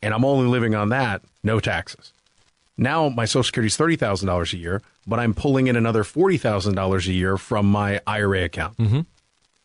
[0.00, 2.12] and I'm only living on that, no taxes.
[2.78, 7.12] Now my Social Security is $30,000 a year, but I'm pulling in another $40,000 a
[7.12, 8.76] year from my IRA account.
[8.76, 9.00] Mm-hmm.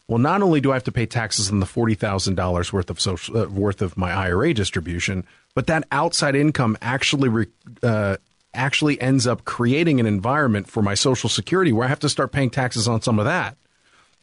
[0.07, 3.37] Well, not only do I have to pay taxes on the $40,000 worth of social,
[3.37, 7.47] uh, worth of my IRA distribution, but that outside income actually re,
[7.81, 8.17] uh,
[8.53, 12.31] actually ends up creating an environment for my social security where I have to start
[12.31, 13.55] paying taxes on some of that.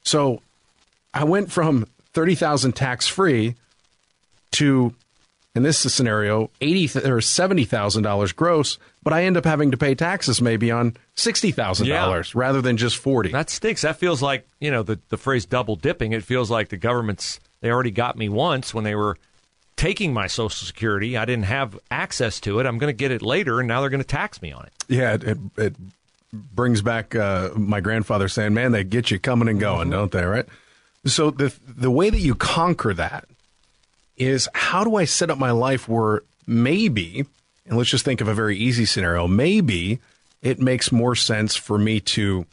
[0.03, 0.42] So
[1.14, 3.55] I went from 30,000 tax free
[4.53, 4.94] to
[5.54, 9.76] in this scenario, eighty or seventy thousand dollars gross, but I end up having to
[9.76, 12.00] pay taxes maybe on sixty thousand yeah.
[12.00, 13.32] dollars rather than just forty.
[13.32, 13.82] That stinks.
[13.82, 16.12] That feels like you know the the phrase double dipping.
[16.12, 19.16] It feels like the government's they already got me once when they were
[19.76, 21.16] taking my Social Security.
[21.16, 22.66] I didn't have access to it.
[22.66, 24.72] I'm going to get it later, and now they're going to tax me on it.
[24.88, 25.76] Yeah, it, it, it
[26.32, 29.92] brings back uh, my grandfather saying, "Man, they get you coming and going, mm-hmm.
[29.92, 30.46] don't they?" Right.
[31.06, 33.24] So the the way that you conquer that
[34.18, 37.24] is how do I set up my life where maybe,
[37.66, 40.00] and let's just think of a very easy scenario, maybe
[40.42, 42.46] it makes more sense for me to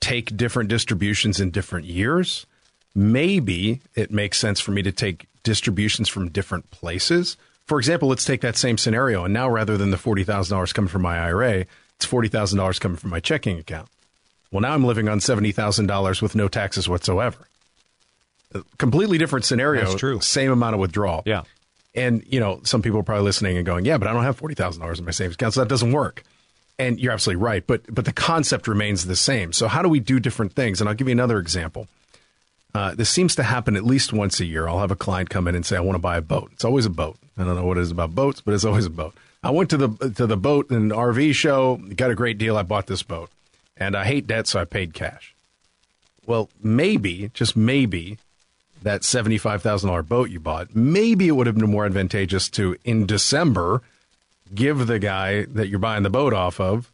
[0.00, 2.46] take different distributions in different years.
[2.94, 7.36] Maybe it makes sense for me to take distributions from different places.
[7.66, 11.02] For example, let's take that same scenario, and now rather than the $40,000 coming from
[11.02, 13.88] my IRA, it's $40,000 coming from my checking account.
[14.50, 17.46] Well, now I'm living on $70,000 with no taxes whatsoever
[18.78, 19.84] completely different scenario.
[19.84, 20.20] That's true.
[20.20, 21.22] Same amount of withdrawal.
[21.26, 21.42] Yeah.
[21.94, 24.40] And, you know, some people are probably listening and going, yeah, but I don't have
[24.40, 26.22] $40,000 in my savings account, so that doesn't work.
[26.78, 27.66] And you're absolutely right.
[27.66, 29.52] But, but the concept remains the same.
[29.52, 30.80] So, how do we do different things?
[30.80, 31.88] And I'll give you another example.
[32.72, 34.68] Uh, this seems to happen at least once a year.
[34.68, 36.50] I'll have a client come in and say, I want to buy a boat.
[36.52, 37.18] It's always a boat.
[37.36, 39.14] I don't know what it is about boats, but it's always a boat.
[39.42, 42.56] I went to the to the boat and RV show, got a great deal.
[42.56, 43.30] I bought this boat.
[43.76, 45.34] And I hate debt, so I paid cash.
[46.26, 48.18] Well, maybe, just maybe,
[48.82, 53.82] that $75,000 boat you bought, maybe it would have been more advantageous to, in December,
[54.54, 56.90] give the guy that you're buying the boat off of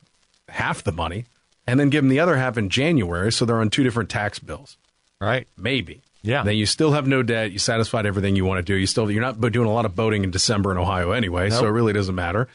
[0.49, 1.27] half the money
[1.67, 4.39] and then give him the other half in January so they're on two different tax
[4.39, 4.77] bills.
[5.21, 5.47] Right.
[5.57, 6.03] Maybe.
[6.23, 6.43] Yeah.
[6.43, 7.53] Then you still have no debt.
[7.53, 8.75] You satisfied everything you want to do.
[8.75, 11.61] You still you're not doing a lot of boating in December in Ohio anyway, nope.
[11.61, 12.49] so it really doesn't matter.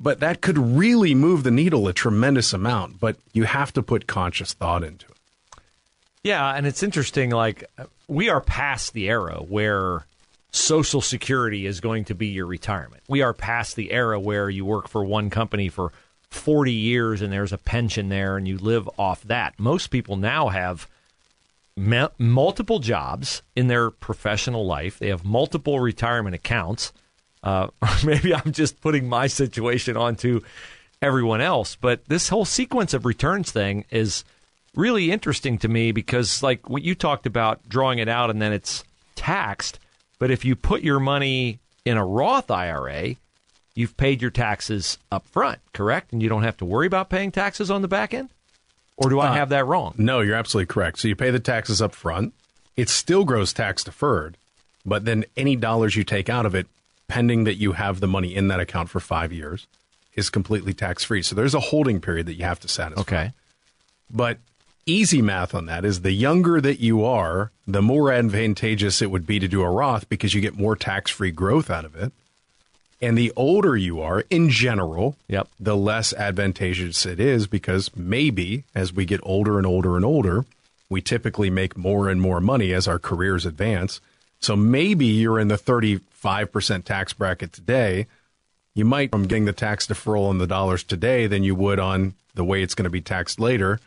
[0.00, 4.06] But that could really move the needle a tremendous amount, but you have to put
[4.06, 5.12] conscious thought into it.
[6.24, 7.64] Yeah, and it's interesting like
[8.08, 10.06] we are past the era where
[10.50, 13.02] Social Security is going to be your retirement.
[13.08, 15.92] We are past the era where you work for one company for
[16.30, 19.58] 40 years and there's a pension there and you live off that.
[19.58, 20.88] Most people now have
[22.18, 26.92] multiple jobs in their professional life, they have multiple retirement accounts.
[27.42, 27.68] Uh,
[28.04, 30.40] maybe I'm just putting my situation onto
[31.02, 34.24] everyone else, but this whole sequence of returns thing is
[34.76, 38.52] really interesting to me because, like what you talked about, drawing it out and then
[38.52, 39.78] it's taxed.
[40.18, 43.16] But if you put your money in a Roth IRA,
[43.74, 46.12] you've paid your taxes up front, correct?
[46.12, 48.30] And you don't have to worry about paying taxes on the back end?
[48.96, 49.94] Or do I Uh, have that wrong?
[49.98, 51.00] No, you're absolutely correct.
[51.00, 52.32] So you pay the taxes up front.
[52.76, 54.36] It still grows tax deferred,
[54.86, 56.66] but then any dollars you take out of it,
[57.08, 59.66] pending that you have the money in that account for five years,
[60.14, 61.22] is completely tax free.
[61.22, 63.00] So there's a holding period that you have to satisfy.
[63.00, 63.32] Okay.
[64.10, 64.38] But
[64.86, 69.26] easy math on that is the younger that you are, the more advantageous it would
[69.26, 72.12] be to do a Roth because you get more tax free growth out of it.
[73.00, 75.48] And the older you are, in general, Yep.
[75.60, 80.44] the less advantageous it is because maybe as we get older and older and older,
[80.88, 84.00] we typically make more and more money as our careers advance.
[84.40, 88.06] So maybe you're in the 35% tax bracket today.
[88.74, 92.14] You might from getting the tax deferral on the dollars today than you would on
[92.34, 93.80] the way it's going to be taxed later.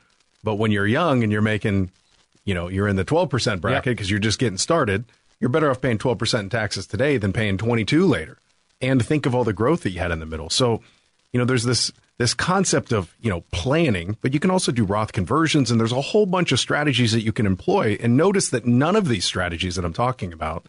[0.48, 1.92] But when you're young and you're making,
[2.46, 5.04] you know, you're in the 12% bracket because you're just getting started,
[5.42, 8.38] you're better off paying 12% in taxes today than paying 22 later.
[8.80, 10.50] And think of all the growth that you had in the middle.
[10.50, 10.82] So,
[11.34, 14.86] you know, there's this this concept of, you know, planning, but you can also do
[14.86, 17.98] Roth conversions and there's a whole bunch of strategies that you can employ.
[18.00, 20.66] And notice that none of these strategies that I'm talking about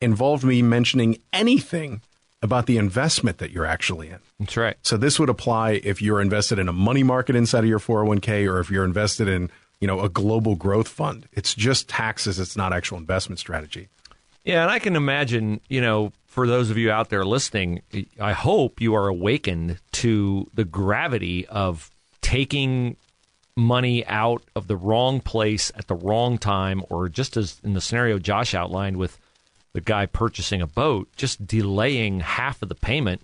[0.00, 2.02] involved me mentioning anything
[2.42, 4.18] about the investment that you're actually in.
[4.40, 4.76] That's right.
[4.82, 8.50] So this would apply if you're invested in a money market inside of your 401k
[8.50, 11.28] or if you're invested in, you know, a global growth fund.
[11.32, 13.88] It's just taxes, it's not actual investment strategy.
[14.42, 17.82] Yeah, and I can imagine, you know, for those of you out there listening,
[18.18, 21.90] I hope you are awakened to the gravity of
[22.22, 22.96] taking
[23.56, 27.80] money out of the wrong place at the wrong time, or just as in the
[27.82, 29.18] scenario Josh outlined with
[29.74, 33.20] the guy purchasing a boat, just delaying half of the payment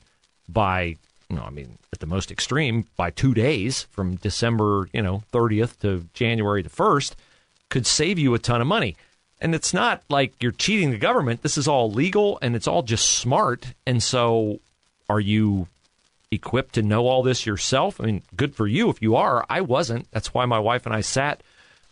[0.48, 0.96] by,
[1.28, 5.22] you know, I mean, at the most extreme, by two days from December, you know,
[5.32, 7.14] 30th to January the 1st
[7.68, 8.96] could save you a ton of money.
[9.40, 11.42] And it's not like you're cheating the government.
[11.42, 13.74] This is all legal and it's all just smart.
[13.86, 14.60] And so
[15.10, 15.68] are you
[16.30, 18.00] equipped to know all this yourself?
[18.00, 19.44] I mean, good for you if you are.
[19.48, 20.10] I wasn't.
[20.10, 21.42] That's why my wife and I sat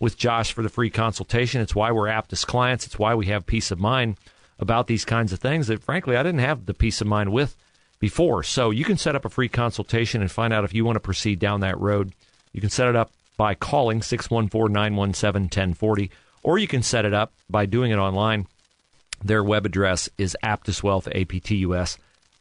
[0.00, 1.60] with Josh for the free consultation.
[1.60, 2.86] It's why we're Aptus clients.
[2.86, 4.16] It's why we have peace of mind
[4.58, 7.56] about these kinds of things that, frankly, I didn't have the peace of mind with
[8.04, 8.42] before.
[8.42, 11.00] So you can set up a free consultation and find out if you want to
[11.00, 12.12] proceed down that road.
[12.52, 16.10] You can set it up by calling 614 917 1040,
[16.42, 18.46] or you can set it up by doing it online.
[19.24, 21.96] Their web address is Aptus Wealth, A P T U S,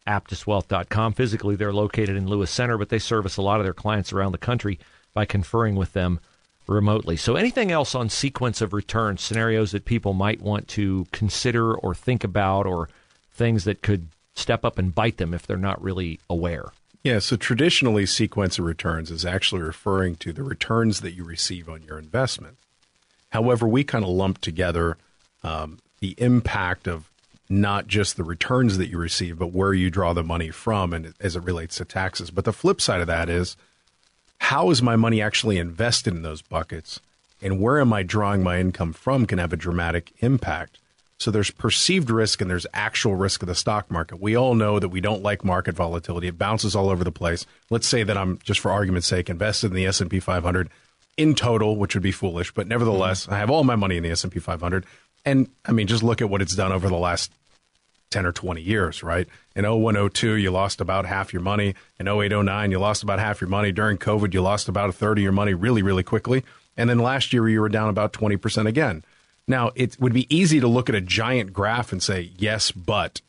[0.05, 1.13] aptuswealth.com.
[1.13, 4.33] Physically, they're located in Lewis Center, but they service a lot of their clients around
[4.33, 4.79] the country
[5.13, 6.19] by conferring with them
[6.67, 7.15] remotely.
[7.15, 11.95] So, anything else on sequence of returns, scenarios that people might want to consider or
[11.95, 12.89] think about, or
[13.31, 16.71] things that could step up and bite them if they're not really aware?
[17.03, 21.67] Yeah, so traditionally, sequence of returns is actually referring to the returns that you receive
[21.67, 22.57] on your investment.
[23.29, 24.97] However, we kind of lump together
[25.43, 27.09] um, the impact of
[27.49, 31.13] not just the returns that you receive, but where you draw the money from and
[31.19, 32.31] as it relates to taxes.
[32.31, 33.57] But the flip side of that is
[34.39, 36.99] how is my money actually invested in those buckets
[37.41, 40.79] and where am I drawing my income from can have a dramatic impact.
[41.19, 44.19] So there's perceived risk and there's actual risk of the stock market.
[44.19, 46.27] We all know that we don't like market volatility.
[46.27, 47.45] It bounces all over the place.
[47.69, 50.69] Let's say that I'm just for argument's sake invested in the S&P 500
[51.15, 53.33] in total, which would be foolish, but nevertheless, mm-hmm.
[53.33, 54.85] I have all my money in the S&P 500.
[55.25, 57.31] And I mean, just look at what it's done over the last
[58.13, 59.27] 10 or 20 years, right?
[59.55, 61.75] In 0102, you lost about half your money.
[61.99, 63.71] In 0809, you lost about half your money.
[63.71, 66.43] During COVID, you lost about a third of your money really, really quickly.
[66.77, 69.03] And then last year, you were down about 20% again.
[69.47, 73.21] Now, it would be easy to look at a giant graph and say, yes, but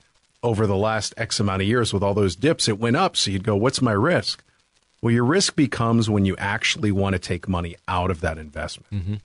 [0.43, 3.17] over the last X amount of years with all those dips, it went up.
[3.17, 4.45] So you'd go, what's my risk?
[5.03, 9.21] Well, your risk becomes when you actually want to take money out of that investment.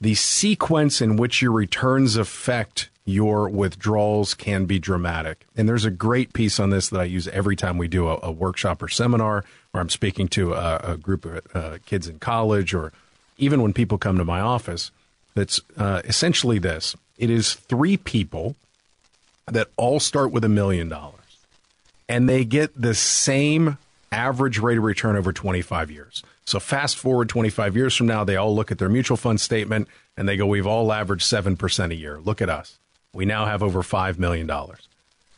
[0.00, 5.46] The sequence in which your returns affect your withdrawals can be dramatic.
[5.56, 8.18] And there's a great piece on this that I use every time we do a,
[8.22, 12.18] a workshop or seminar, or I'm speaking to a, a group of uh, kids in
[12.18, 12.92] college, or
[13.38, 14.90] even when people come to my office.
[15.34, 18.56] That's uh, essentially this it is three people
[19.46, 21.38] that all start with a million dollars,
[22.08, 23.78] and they get the same
[24.10, 26.22] average rate of return over 25 years.
[26.44, 29.88] So fast forward 25 years from now, they all look at their mutual fund statement
[30.16, 32.18] and they go, We've all averaged 7% a year.
[32.18, 32.78] Look at us.
[33.14, 34.46] We now have over $5 million.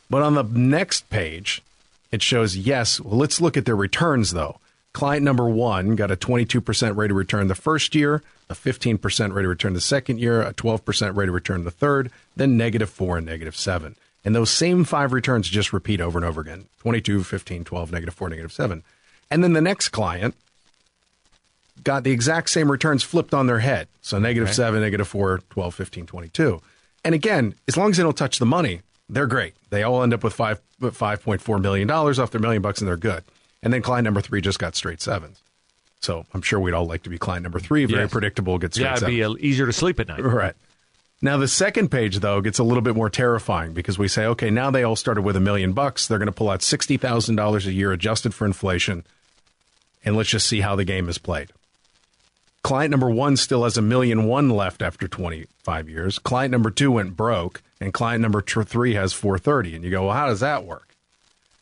[0.09, 1.61] But on the next page,
[2.11, 4.59] it shows, yes, well, let's look at their returns though.
[4.95, 9.43] Client number one got a 22% rate of return the first year, a 15% rate
[9.43, 13.17] of return the second year, a 12% rate of return the third, then negative four
[13.17, 13.97] and negative seven.
[14.23, 18.13] And those same five returns just repeat over and over again 22, 15, 12, negative
[18.15, 18.83] four, negative seven.
[19.29, 20.33] And then the next client
[21.83, 23.89] got the exact same returns flipped on their head.
[24.01, 24.55] So negative Okay.
[24.55, 26.61] 7, negative 4, 12, 15, 22.
[27.03, 28.79] And again, as long as they don't touch the money,
[29.09, 29.55] they're great.
[29.71, 30.61] They all end up with five
[30.93, 33.25] five point four million dollars off their million bucks, and they're good.
[33.65, 35.41] And then client number three just got straight sevens.
[35.99, 37.83] So I'm sure we'd all like to be client number three.
[37.85, 38.11] Very Yes.
[38.11, 39.39] predictable, get straight Yeah, it'd sevens.
[39.41, 40.23] be easier to sleep at night.
[40.23, 40.53] Right.
[41.21, 44.49] Now the second page though gets a little bit more terrifying because we say, okay,
[44.51, 46.07] now they all started with a million bucks.
[46.07, 49.03] They're going to pull out sixty thousand dollars a year adjusted for inflation,
[50.03, 51.49] and let's just see how the game is played.
[52.63, 56.19] Client number one still has a million one left after twenty five years.
[56.19, 59.73] Client number two went broke, and client number three has four thirty.
[59.75, 60.94] And you go, well, how does that work?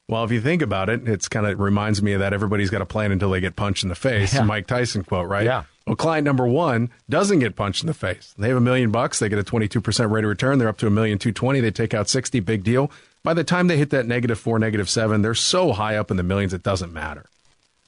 [0.10, 2.82] Well, if you think about it, it's kind of reminds me of that everybody's got
[2.82, 4.34] a plan until they get punched in the face.
[4.34, 4.44] Yeah.
[4.44, 5.46] Mike Tyson quote, right?
[5.46, 5.64] Yeah.
[5.88, 8.34] Well, client number one doesn't get punched in the face.
[8.38, 9.20] They have a million bucks.
[9.20, 10.58] They get a 22% rate of return.
[10.60, 11.60] They're up to a million two twenty.
[11.60, 12.40] They take out 60.
[12.42, 12.90] Big deal.
[13.24, 16.18] By the time they hit that negative four, negative seven, they're so high up in
[16.18, 17.26] the millions, it doesn't matter.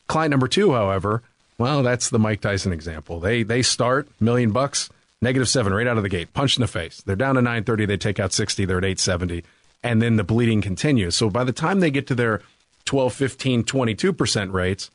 [0.07, 1.23] Client number two, however,
[1.57, 3.19] well, that's the Mike Tyson example.
[3.19, 4.89] They they start million bucks,
[5.21, 7.01] negative seven right out of the gate, punched in the face.
[7.01, 7.85] They're down to 930.
[7.85, 8.65] They take out 60.
[8.65, 9.43] They're at 870.
[9.85, 11.15] And then the bleeding continues.
[11.15, 12.41] So by the time they get to their
[12.85, 14.89] 12, 15, 22% rates,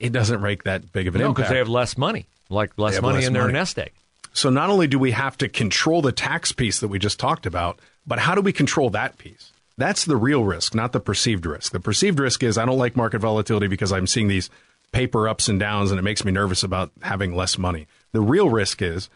[0.00, 1.36] it doesn't make that big of an No, impact.
[1.36, 3.52] because they have less money, like less money less in their money.
[3.54, 3.92] nest egg.
[4.32, 7.46] So not only do we have to control the tax piece that we just talked
[7.46, 9.52] about, but how do we control that piece?
[9.78, 11.72] That's the real risk, not the perceived risk.
[11.72, 14.50] The perceived risk is I don't like market volatility because I'm seeing these
[14.92, 17.86] paper ups and downs and it makes me nervous about having less money.
[18.12, 19.08] The real risk is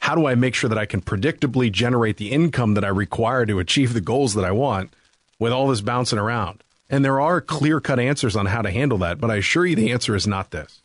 [0.00, 3.46] how do I make sure that I can predictably generate the income that I require
[3.46, 4.92] to achieve the goals that I want
[5.38, 6.62] with all this bouncing around?
[6.88, 9.74] And there are clear cut answers on how to handle that, but I assure you
[9.74, 10.80] the answer is not this.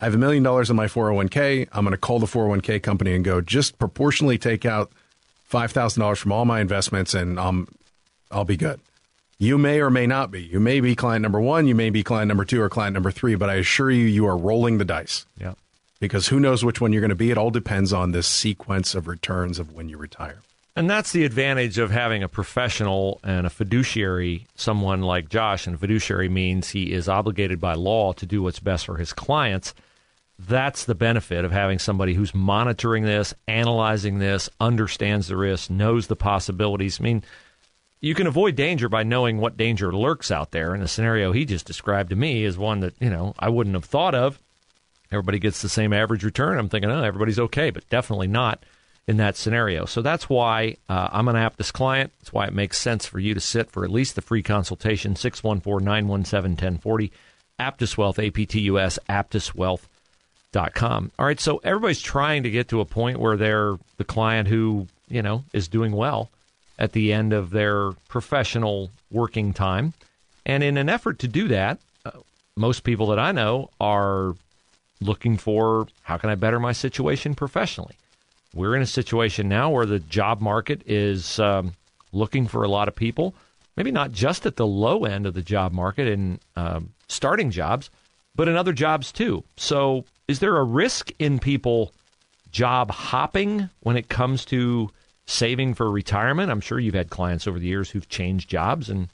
[0.00, 1.68] I have a million dollars in my 401k.
[1.72, 4.92] I'm going to call the 401k company and go, just proportionally take out
[5.50, 7.68] $5,000 from all my investments and um,
[8.30, 8.80] I'll be good.
[9.38, 10.42] You may or may not be.
[10.42, 13.10] You may be client number one, you may be client number two or client number
[13.10, 15.54] three, but I assure you, you are rolling the dice Yeah.
[16.04, 17.30] Because who knows which one you're going to be.
[17.30, 20.40] It all depends on this sequence of returns of when you retire.
[20.76, 25.66] And that's the advantage of having a professional and a fiduciary, someone like Josh.
[25.66, 29.72] And fiduciary means he is obligated by law to do what's best for his clients.
[30.36, 36.08] That's the benefit of having somebody who's monitoring this, analyzing this, understands the risk, knows
[36.08, 37.00] the possibilities.
[37.00, 37.22] I mean,
[38.00, 40.74] you can avoid danger by knowing what danger lurks out there.
[40.74, 43.76] And the scenario he just described to me is one that, you know, I wouldn't
[43.76, 44.40] have thought of.
[45.12, 46.58] Everybody gets the same average return.
[46.58, 48.64] I'm thinking, oh, everybody's okay, but definitely not
[49.06, 49.84] in that scenario.
[49.84, 52.12] So that's why uh, I'm going to an Aptus client.
[52.20, 55.16] That's why it makes sense for you to sit for at least the free consultation,
[55.16, 57.12] 614 917 1040.
[57.60, 61.12] Aptus Wealth, A P T U S, aptuswealth.com.
[61.18, 64.88] All right, so everybody's trying to get to a point where they're the client who,
[65.08, 66.30] you know, is doing well
[66.78, 69.94] at the end of their professional working time.
[70.44, 72.10] And in an effort to do that, uh,
[72.56, 74.34] most people that I know are
[75.00, 77.96] looking for how can I better my situation professionally.
[78.54, 81.74] We're in a situation now where the job market is um,
[82.12, 83.34] looking for a lot of people,
[83.76, 87.90] maybe not just at the low end of the job market in um, starting jobs,
[88.36, 89.42] but in other jobs too.
[89.56, 91.92] So, is there a risk in people
[92.50, 94.90] job hopping when it comes to
[95.26, 96.50] saving for retirement?
[96.50, 99.08] I'm sure you've had clients over the years who've changed jobs, and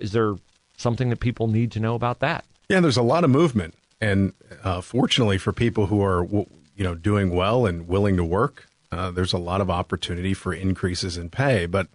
[0.00, 0.34] is there
[0.76, 2.44] something that people need to know about that?
[2.68, 4.32] Yeah, there's a lot of movement, and
[4.62, 9.10] uh, fortunately for people who are you know doing well and willing to work, uh,
[9.10, 11.66] there's a lot of opportunity for increases in pay.
[11.66, 11.88] But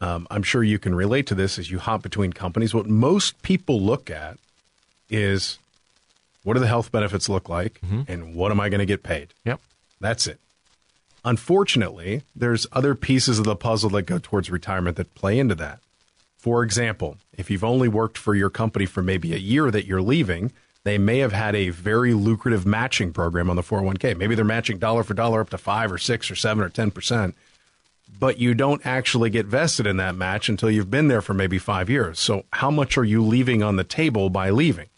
[0.00, 2.74] um, I'm sure you can relate to this as you hop between companies.
[2.74, 4.38] What most people look at
[5.10, 5.58] is
[6.44, 9.28] what do the health benefits look like, and what am I going to get paid?
[9.44, 9.60] Yep.
[10.00, 10.38] That's it.
[11.24, 15.78] Unfortunately, there's other pieces of the puzzle that go towards retirement that play into that.
[16.36, 20.02] For example, if you've only worked for your company for maybe a year that you're
[20.02, 20.50] leaving,
[20.84, 24.16] they may have had a very lucrative matching program on the 401k.
[24.16, 27.34] Maybe they're matching dollar for dollar up to five or six or seven or 10%,
[28.18, 31.58] but you don't actually get vested in that match until you've been there for maybe
[31.58, 32.18] five years.
[32.18, 34.88] So, how much are you leaving on the table by leaving?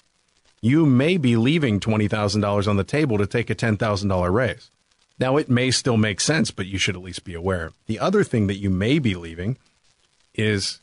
[0.62, 4.70] You may be leaving $20,000 on the table to take a $10,000 raise.
[5.18, 7.72] Now, it may still make sense, but you should at least be aware.
[7.86, 9.58] The other thing that you may be leaving
[10.34, 10.80] is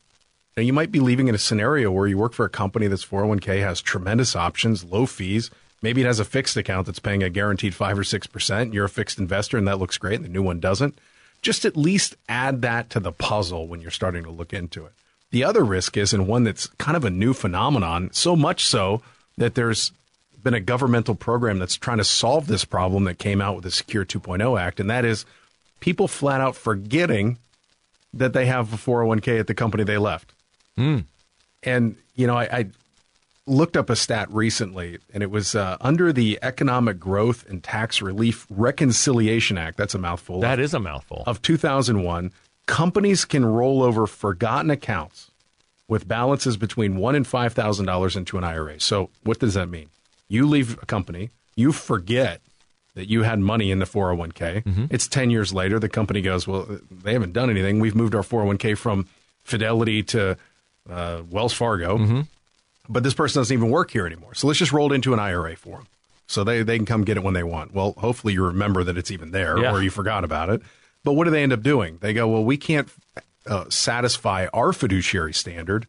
[0.62, 3.03] now, you might be leaving in a scenario where you work for a company that's
[3.03, 5.49] 401k has tremendous options, low fees.
[5.82, 8.72] Maybe it has a fixed account that's paying a guaranteed 5 or 6%.
[8.72, 10.99] You're a fixed investor and that looks great and the new one doesn't.
[11.41, 14.91] Just at least add that to the puzzle when you're starting to look into it.
[15.32, 19.01] The other risk is, and one that's kind of a new phenomenon, so much so
[19.39, 19.91] that there's
[20.43, 23.72] been a governmental program that's trying to solve this problem that came out with the
[23.72, 25.26] Secure 2.0 Act, and that is
[25.80, 27.39] people flat out forgetting
[28.14, 30.30] that they have a 401k at the company they left.
[31.63, 32.65] And, you know, I, I
[33.45, 38.01] looked up a stat recently, and it was uh, under the Economic Growth and Tax
[38.01, 39.78] Relief Reconciliation Act.
[39.78, 40.39] That's a mouthful.
[40.39, 41.24] That is a mouthful.
[41.28, 42.32] of 2001,
[42.65, 45.32] companies can roll over forgotten accounts
[45.88, 48.80] with balances between one and five thousand dollars into an IRA.
[48.80, 49.89] So what does that mean?
[50.30, 52.41] You leave a company, you forget
[52.95, 54.63] that you had money in the 401k.
[54.63, 54.86] Mm-hmm.
[54.89, 55.80] It's 10 years later.
[55.80, 57.80] The company goes, Well, they haven't done anything.
[57.80, 59.07] We've moved our 401k from
[59.43, 60.38] Fidelity to
[60.89, 62.21] uh, Wells Fargo, Mm-hmm.
[62.89, 64.34] but this person doesn't even work here anymore.
[64.34, 65.88] So let's just roll it into an IRA for them.
[66.27, 67.73] So they, they can come get it when they want.
[67.73, 69.71] Well, hopefully you remember that it's even there Yeah.
[69.73, 70.61] or you forgot about it.
[71.03, 71.97] But what do they end up doing?
[72.01, 72.88] They go, Well, we can't
[73.47, 75.88] uh, satisfy our fiduciary standard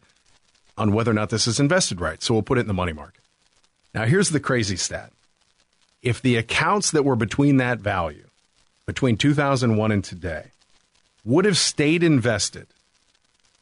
[0.76, 2.22] on whether or not this is invested right.
[2.22, 3.20] So we'll put it in the money market.
[3.94, 5.12] Now, here's the crazy stat
[6.02, 8.24] if the accounts that were between that value,
[8.86, 10.46] between 2001 and today,
[11.24, 12.66] would have stayed invested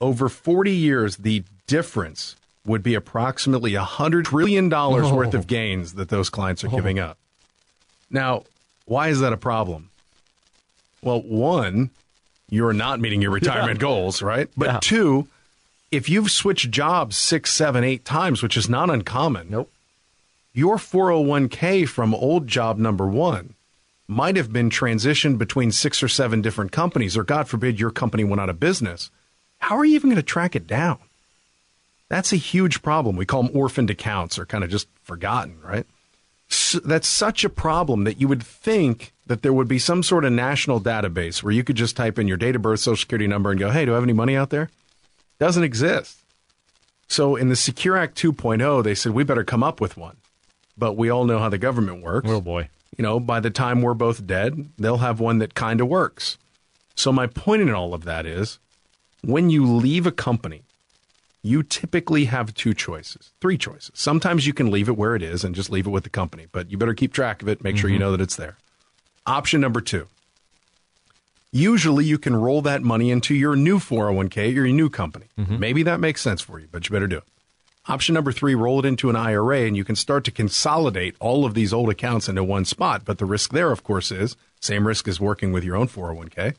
[0.01, 6.29] over 40 years, the difference would be approximately $100 trillion worth of gains that those
[6.31, 7.17] clients are giving up.
[8.11, 8.45] Now,
[8.87, 9.91] why is that a problem?
[11.03, 11.91] Well, one,
[12.51, 14.49] you're not meeting your retirement goals, right?
[14.57, 14.79] But Yeah.
[14.83, 15.29] two,
[15.91, 19.71] if you've switched jobs six, seven, eight times, which is not uncommon, Nope.
[20.53, 23.55] your 401k from old job number one
[24.07, 28.25] might have been transitioned between six or seven different companies, or God forbid your company
[28.25, 29.11] went out of business.
[29.61, 30.99] How are you even going to track it down?
[32.09, 33.17] That's a huge problem.
[33.17, 35.87] We call them orphaned accounts or kind of just forgotten, right?
[36.51, 40.25] S that's such a problem that you would think that there would be some sort
[40.25, 43.29] of national database where you could just type in your date of birth, social security
[43.29, 44.71] number, and go, hey, do I have any money out there?
[45.39, 46.19] Doesn't exist.
[47.07, 50.17] So in the Secure Act 2.0, they said we better come up with one.
[50.77, 52.29] But we all know how the government works.
[52.29, 52.71] Oh boy.
[52.99, 56.39] You know, by the time we're both dead, they'll have one that kind of works.
[56.97, 58.59] So my point in all of that is
[59.23, 60.63] when you leave a company,
[61.43, 63.93] you typically have two choices, three choices.
[63.95, 66.47] Sometimes you can leave it where it is and just leave it with the company,
[66.53, 68.05] but you better keep track of it, make sure you mm-hmm.
[68.05, 68.57] know that it's there.
[69.27, 70.07] Option number two.
[71.53, 75.27] Usually you can roll that money into your new 401k or your new company.
[75.39, 75.59] Mm-hmm.
[75.59, 77.25] Maybe that makes sense for you, but you better do it.
[77.89, 81.45] Option number three, roll it into an IRA and you can start to consolidate all
[81.45, 83.05] of these old accounts into one spot.
[83.05, 86.55] But the risk there, of course, is same risk as working with your own 401k.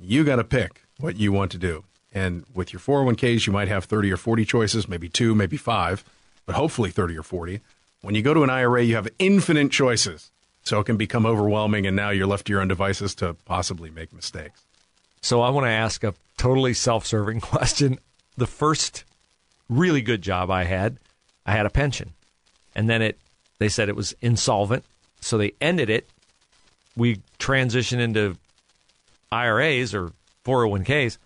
[0.00, 1.84] You got to pick what you want to do.
[2.12, 6.04] And with your 401ks, you might have 30 or 40 choices, maybe two, maybe five,
[6.46, 7.60] but hopefully 30 or 40.
[8.02, 10.30] When you go to an IRA, you have infinite choices.
[10.62, 13.90] So it can become overwhelming, and now you're left to your own devices to possibly
[13.90, 14.62] make mistakes.
[15.20, 17.98] So I want to ask a totally self-serving question.
[18.36, 19.04] The first
[19.68, 20.96] really good job I had,
[21.44, 22.14] I had a pension,
[22.74, 23.18] and then it
[23.58, 24.84] they said it was insolvent,
[25.20, 26.08] so they ended it.
[26.96, 28.36] We transitioned into
[29.30, 30.12] IRAs or
[30.44, 31.18] 401ks.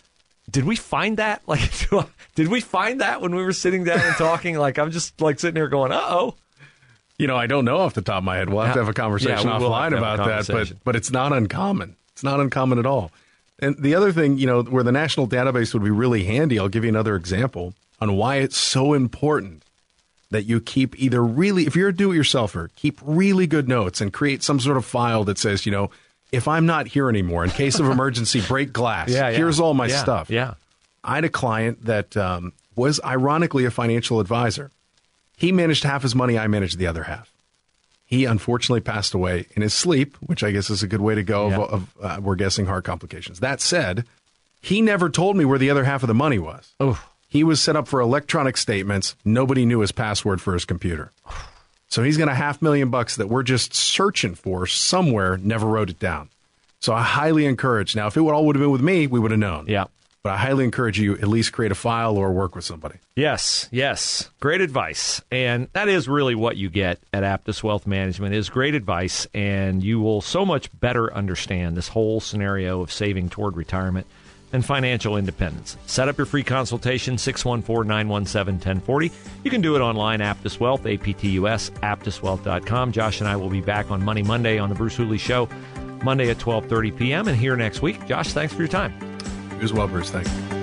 [0.50, 1.42] Did we find that?
[1.46, 1.60] Like,
[1.92, 4.56] I- did we find that when we were sitting down and talking?
[4.56, 6.34] Like, I'm just like sitting here going, "Uh oh."
[7.18, 8.48] You know, I don't know off the top of my head.
[8.48, 11.96] We'll have to have a conversation Yeah, offline about that, but but it's not uncommon.
[12.12, 13.10] It's not uncommon at all.
[13.58, 16.68] And the other thing, you know, where the national database would be really handy, I'll
[16.68, 19.64] give you another example on why it's so important
[20.30, 24.44] that you keep either really, if you're a do-it-yourselfer, keep really good notes and create
[24.44, 25.90] some sort of file that says, you know,
[26.33, 29.09] if I'm not here anymore, in case of emergency, break glass.
[29.11, 29.37] Yeah, yeah.
[29.37, 30.31] Here's all my Yeah, stuff.
[30.31, 30.55] Yeah.
[31.05, 34.70] I had a client that um, was ironically a financial advisor.
[35.37, 37.33] He managed half his money, I managed the other half.
[38.05, 41.22] He unfortunately passed away in his sleep, which I guess is a good way to
[41.22, 41.47] go.
[41.53, 43.41] Of, of uh, we're guessing heart complications.
[43.41, 44.05] That said,
[44.61, 46.72] he never told me where the other half of the money was.
[46.81, 47.03] Oh.
[47.29, 49.14] He was set up for electronic statements.
[49.24, 51.12] Nobody knew his password for his computer.
[51.89, 55.91] So he's got a half million bucks that we're just searching for somewhere, never wrote
[55.91, 56.28] it down.
[56.80, 57.97] So I highly encourage.
[57.97, 59.66] Now, if it would all would have been with me, we would have known.
[59.66, 59.84] Yeah.
[60.22, 62.97] But I highly encourage you at least create a file or work with somebody.
[63.16, 64.30] Yes, yes.
[64.41, 65.22] Great advice.
[65.30, 69.82] And that is really what you get at Aptus Wealth Management is great advice and
[69.82, 74.07] you will so much better understand this whole scenario of saving toward retirement
[74.53, 75.76] and financial independence.
[75.86, 79.12] Set up your free consultation 614-917-1040.
[79.44, 82.92] You can do it online Aptus Wealth, APTUS, aptuswealth.com.
[82.92, 85.49] Josh and I will be back on Money Monday on the Bruce Hooley show
[86.03, 87.28] Monday at 12:30 p.m.
[87.28, 88.07] and here next week.
[88.07, 88.94] Josh, thanks for your time.
[89.53, 90.11] You as well, Bruce.
[90.11, 90.57] Thank you.